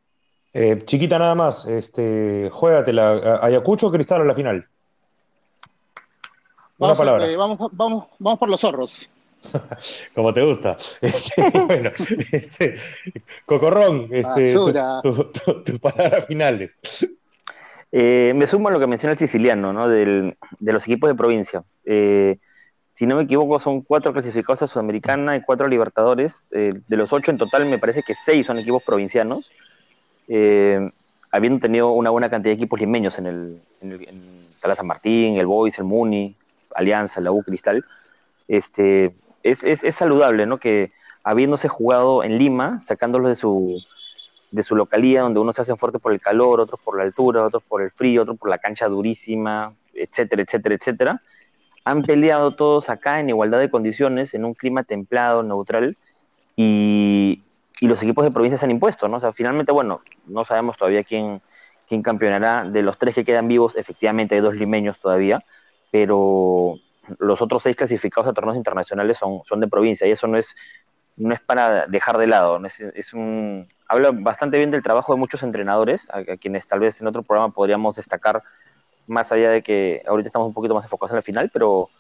Eh, 0.53 0.83
chiquita 0.85 1.19
nada 1.19 1.35
más, 1.35 1.67
este, 1.67 2.49
juégatela, 2.51 3.41
Ayacucho 3.43 3.87
o 3.87 3.93
Cristal 3.93 4.23
a 4.23 4.25
la 4.25 4.35
final. 4.35 4.67
Una 6.79 6.89
vamos, 6.89 6.99
palabra. 6.99 7.27
Eh, 7.27 7.37
vamos, 7.37 7.59
vamos, 7.73 8.07
vamos 8.19 8.39
por 8.39 8.49
los 8.49 8.61
zorros. 8.61 9.09
Como 10.15 10.33
te 10.35 10.43
gusta. 10.43 10.77
Este, 11.01 11.51
bueno, 11.61 11.91
este, 12.33 12.77
Cocorrón, 13.47 14.09
este, 14.11 14.55
tus 14.55 14.73
tu, 15.03 15.25
tu, 15.25 15.65
tu 15.65 15.79
palabras 15.79 16.27
finales. 16.27 16.81
Eh, 17.93 18.33
me 18.37 18.47
sumo 18.47 18.69
a 18.69 18.71
lo 18.71 18.79
que 18.81 18.87
menciona 18.87 19.13
el 19.13 19.19
siciliano, 19.19 19.73
¿no? 19.73 19.89
Del, 19.89 20.37
de 20.59 20.73
los 20.73 20.85
equipos 20.85 21.11
de 21.11 21.17
provincia. 21.17 21.65
Eh, 21.85 22.39
si 23.01 23.07
no 23.07 23.17
me 23.17 23.23
equivoco, 23.23 23.59
son 23.59 23.81
cuatro 23.81 24.13
clasificados 24.13 24.61
a 24.61 24.67
Sudamericana 24.67 25.35
y 25.35 25.41
cuatro 25.41 25.67
Libertadores. 25.67 26.45
Eh, 26.51 26.75
de 26.87 26.97
los 26.99 27.11
ocho 27.15 27.31
en 27.31 27.39
total, 27.39 27.65
me 27.65 27.79
parece 27.79 28.03
que 28.03 28.15
seis 28.15 28.47
son 28.47 28.59
equipos 28.59 28.83
provincianos, 28.83 29.51
eh, 30.29 30.91
habiendo 31.31 31.61
tenido 31.61 31.93
una 31.93 32.11
buena 32.11 32.29
cantidad 32.29 32.51
de 32.51 32.57
equipos 32.57 32.79
limeños 32.79 33.17
en 33.17 33.27
el, 33.27 33.63
en 33.81 33.93
el 33.93 34.07
en 34.07 34.77
San 34.77 34.87
Martín, 34.87 35.39
el 35.39 35.47
Boys, 35.47 35.79
el 35.79 35.85
Muni, 35.85 36.37
Alianza, 36.75 37.23
la 37.23 37.33
U 37.33 37.43
Cristal. 37.43 37.87
Este, 38.49 39.15
es, 39.43 39.65
es, 39.65 39.83
es, 39.83 39.95
saludable, 39.95 40.45
¿no? 40.45 40.59
Que 40.59 40.93
habiéndose 41.25 41.69
jugado 41.69 42.23
en 42.23 42.37
Lima, 42.37 42.81
sacándolos 42.81 43.31
de 43.31 43.37
su, 43.37 43.83
de 44.51 44.63
su 44.63 44.77
localidad, 44.77 45.23
donde 45.23 45.41
unos 45.41 45.57
se 45.57 45.63
hacen 45.63 45.79
fuertes 45.79 46.03
por 46.03 46.13
el 46.13 46.21
calor, 46.21 46.61
otros 46.61 46.79
por 46.81 46.99
la 46.99 47.05
altura, 47.05 47.47
otros 47.47 47.63
por 47.63 47.81
el 47.81 47.93
frío, 47.93 48.21
otros 48.21 48.37
por 48.37 48.51
la 48.51 48.59
cancha 48.59 48.89
durísima, 48.89 49.73
etcétera, 49.95 50.43
etcétera, 50.43 50.75
etcétera. 50.75 51.23
Han 51.91 52.03
peleado 52.03 52.55
todos 52.55 52.89
acá 52.89 53.21
en 53.21 53.29
igualdad 53.29 53.59
de 53.59 53.71
condiciones, 53.71 54.35
en 54.35 54.45
un 54.45 54.55
clima 54.55 54.85
templado, 54.85 55.43
neutral, 55.43 55.97
y, 56.57 57.43
y 57.81 57.87
los 57.87 58.03
equipos 58.03 58.25
de 58.25 58.31
provincia 58.31 58.59
se 58.59 58.67
han 58.67 58.71
impuesto, 58.71 59.09
¿no? 59.09 59.17
O 59.17 59.21
sea, 59.21 59.33
finalmente, 59.33 59.73
bueno, 59.73 60.03
no 60.27 60.45
sabemos 60.45 60.77
todavía 60.77 61.03
quién, 61.03 61.41
quién 61.89 62.03
campeonará. 62.03 62.65
De 62.65 62.83
los 62.83 62.99
tres 62.99 63.15
que 63.15 63.25
quedan 63.25 63.49
vivos, 63.49 63.75
efectivamente 63.77 64.35
hay 64.35 64.41
dos 64.41 64.55
limeños 64.55 65.01
todavía, 65.01 65.45
pero 65.91 66.77
los 67.19 67.43
otros 67.43 67.63
seis 67.63 67.77
clasificados 67.77 68.31
a 68.31 68.33
torneos 68.33 68.57
internacionales 68.57 69.19
son, 69.19 69.43
son 69.45 69.61
de 69.61 69.67
provincia 69.67 70.07
y 70.07 70.13
eso 70.13 70.29
no 70.29 70.39
es, 70.39 70.55
no 71.17 71.35
es 71.35 71.41
para 71.41 71.87
dejar 71.87 72.19
de 72.19 72.27
lado. 72.27 72.61
Es, 72.95 73.13
un, 73.13 73.69
habla 73.89 74.11
bastante 74.13 74.59
bien 74.59 74.71
del 74.71 74.83
trabajo 74.83 75.13
de 75.13 75.19
muchos 75.19 75.43
entrenadores, 75.43 76.09
a, 76.13 76.23
quienes 76.37 76.67
tal 76.67 76.81
vez 76.81 77.01
en 77.01 77.09
otro 77.09 77.23
programa 77.23 77.53
podríamos 77.53 77.97
destacar, 77.97 78.43
más 79.11 79.33
allá 79.33 79.51
de 79.51 79.63
que 79.63 80.03
ahorita 80.07 80.29
estamos 80.29 80.49
un 80.49 80.55
poquito 80.55 80.75
más 80.75 80.85
enfocados 80.85 81.11
en 81.11 81.17
la 81.17 81.23
final, 81.23 81.51
pero 81.53 81.91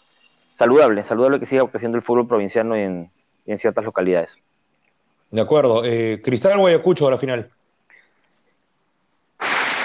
saludable, 0.54 1.04
saludable 1.04 1.40
que 1.40 1.46
siga 1.46 1.66
creciendo 1.68 1.98
el 1.98 2.02
fútbol 2.02 2.28
provinciano 2.28 2.76
en, 2.76 3.10
en 3.46 3.58
ciertas 3.58 3.84
localidades. 3.84 4.38
De 5.30 5.40
acuerdo. 5.40 5.84
Eh, 5.84 6.20
Cristal 6.22 6.58
o 6.60 6.66
Ayacucho 6.66 7.08
a 7.08 7.10
la 7.10 7.18
final. 7.18 7.50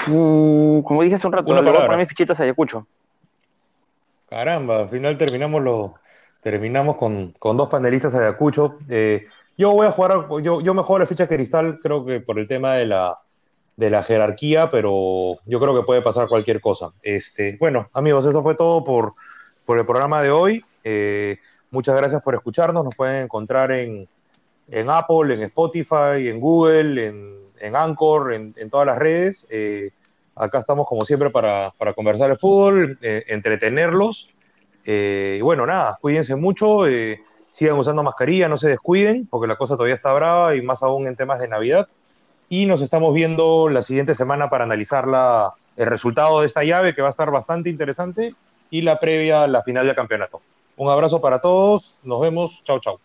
Mm, 0.06 0.82
como 0.82 1.02
dije 1.02 1.16
hace 1.16 1.26
un 1.26 1.32
rato, 1.32 1.52
le 1.52 1.70
voy 1.70 1.82
a 1.82 1.86
poner 1.86 2.06
fichitas 2.06 2.38
a 2.38 2.44
Ayacucho. 2.44 2.86
Caramba, 4.28 4.80
al 4.80 4.88
final 4.88 5.18
terminamos 5.18 5.62
lo, 5.62 5.94
terminamos 6.42 6.96
con, 6.96 7.34
dos 7.40 7.68
panelistas 7.68 8.14
Ayacucho. 8.14 8.78
Eh, 8.88 9.26
yo 9.56 9.72
voy 9.72 9.86
a 9.86 9.92
jugar, 9.92 10.26
yo, 10.42 10.60
yo 10.60 10.74
me 10.74 10.82
juego 10.82 11.00
la 11.00 11.06
ficha 11.06 11.26
Cristal, 11.26 11.80
creo 11.82 12.04
que 12.04 12.20
por 12.20 12.38
el 12.38 12.46
tema 12.46 12.74
de 12.74 12.86
la, 12.86 13.18
de 13.76 13.90
la 13.90 14.02
jerarquía, 14.02 14.70
pero 14.70 15.38
yo 15.44 15.60
creo 15.60 15.74
que 15.74 15.86
puede 15.86 16.02
pasar 16.02 16.28
cualquier 16.28 16.60
cosa. 16.60 16.92
Este, 17.02 17.56
bueno, 17.60 17.88
amigos, 17.92 18.24
eso 18.24 18.42
fue 18.42 18.54
todo 18.54 18.84
por, 18.84 19.14
por 19.64 19.78
el 19.78 19.84
programa 19.84 20.22
de 20.22 20.30
hoy. 20.30 20.64
Eh, 20.82 21.38
muchas 21.70 21.96
gracias 21.96 22.22
por 22.22 22.34
escucharnos. 22.34 22.84
Nos 22.84 22.94
pueden 22.94 23.24
encontrar 23.24 23.70
en, 23.72 24.08
en 24.68 24.90
Apple, 24.90 25.34
en 25.34 25.42
Spotify, 25.42 26.28
en 26.28 26.40
Google, 26.40 27.06
en, 27.06 27.36
en 27.60 27.76
Anchor, 27.76 28.32
en, 28.32 28.54
en, 28.56 28.70
todas 28.70 28.86
las 28.86 28.98
redes. 28.98 29.46
Eh, 29.50 29.90
acá 30.34 30.60
estamos 30.60 30.86
como 30.86 31.04
siempre 31.04 31.30
para, 31.30 31.72
para 31.76 31.92
conversar 31.92 32.30
el 32.30 32.38
fútbol, 32.38 32.98
eh, 33.02 33.24
entretenerlos. 33.28 34.30
Eh, 34.84 35.36
y 35.38 35.42
bueno, 35.42 35.66
nada, 35.66 35.98
cuídense 36.00 36.36
mucho, 36.36 36.84
sigan 37.50 37.76
usando 37.76 38.02
mascarilla, 38.02 38.48
no 38.48 38.56
se 38.56 38.68
descuiden, 38.68 39.26
porque 39.26 39.48
la 39.48 39.56
cosa 39.56 39.74
todavía 39.74 39.96
está 39.96 40.12
brava 40.12 40.54
y 40.54 40.62
más 40.62 40.82
aún 40.82 41.06
en 41.08 41.16
temas 41.16 41.40
de 41.40 41.48
Navidad. 41.48 41.88
Y 42.48 42.66
nos 42.66 42.80
estamos 42.80 43.12
viendo 43.12 43.68
la 43.68 43.82
siguiente 43.82 44.14
semana 44.14 44.48
para 44.48 44.64
analizar 44.64 45.08
la, 45.08 45.54
el 45.76 45.86
resultado 45.86 46.40
de 46.40 46.46
esta 46.46 46.64
llave, 46.64 46.94
que 46.94 47.02
va 47.02 47.08
a 47.08 47.10
estar 47.10 47.30
bastante 47.30 47.70
interesante, 47.70 48.34
y 48.70 48.82
la 48.82 48.98
previa 48.98 49.44
a 49.44 49.46
la 49.46 49.62
final 49.62 49.86
del 49.86 49.94
campeonato. 49.94 50.40
Un 50.76 50.90
abrazo 50.90 51.20
para 51.20 51.40
todos, 51.40 51.96
nos 52.02 52.20
vemos, 52.20 52.62
chao, 52.64 52.80
chao. 52.80 53.00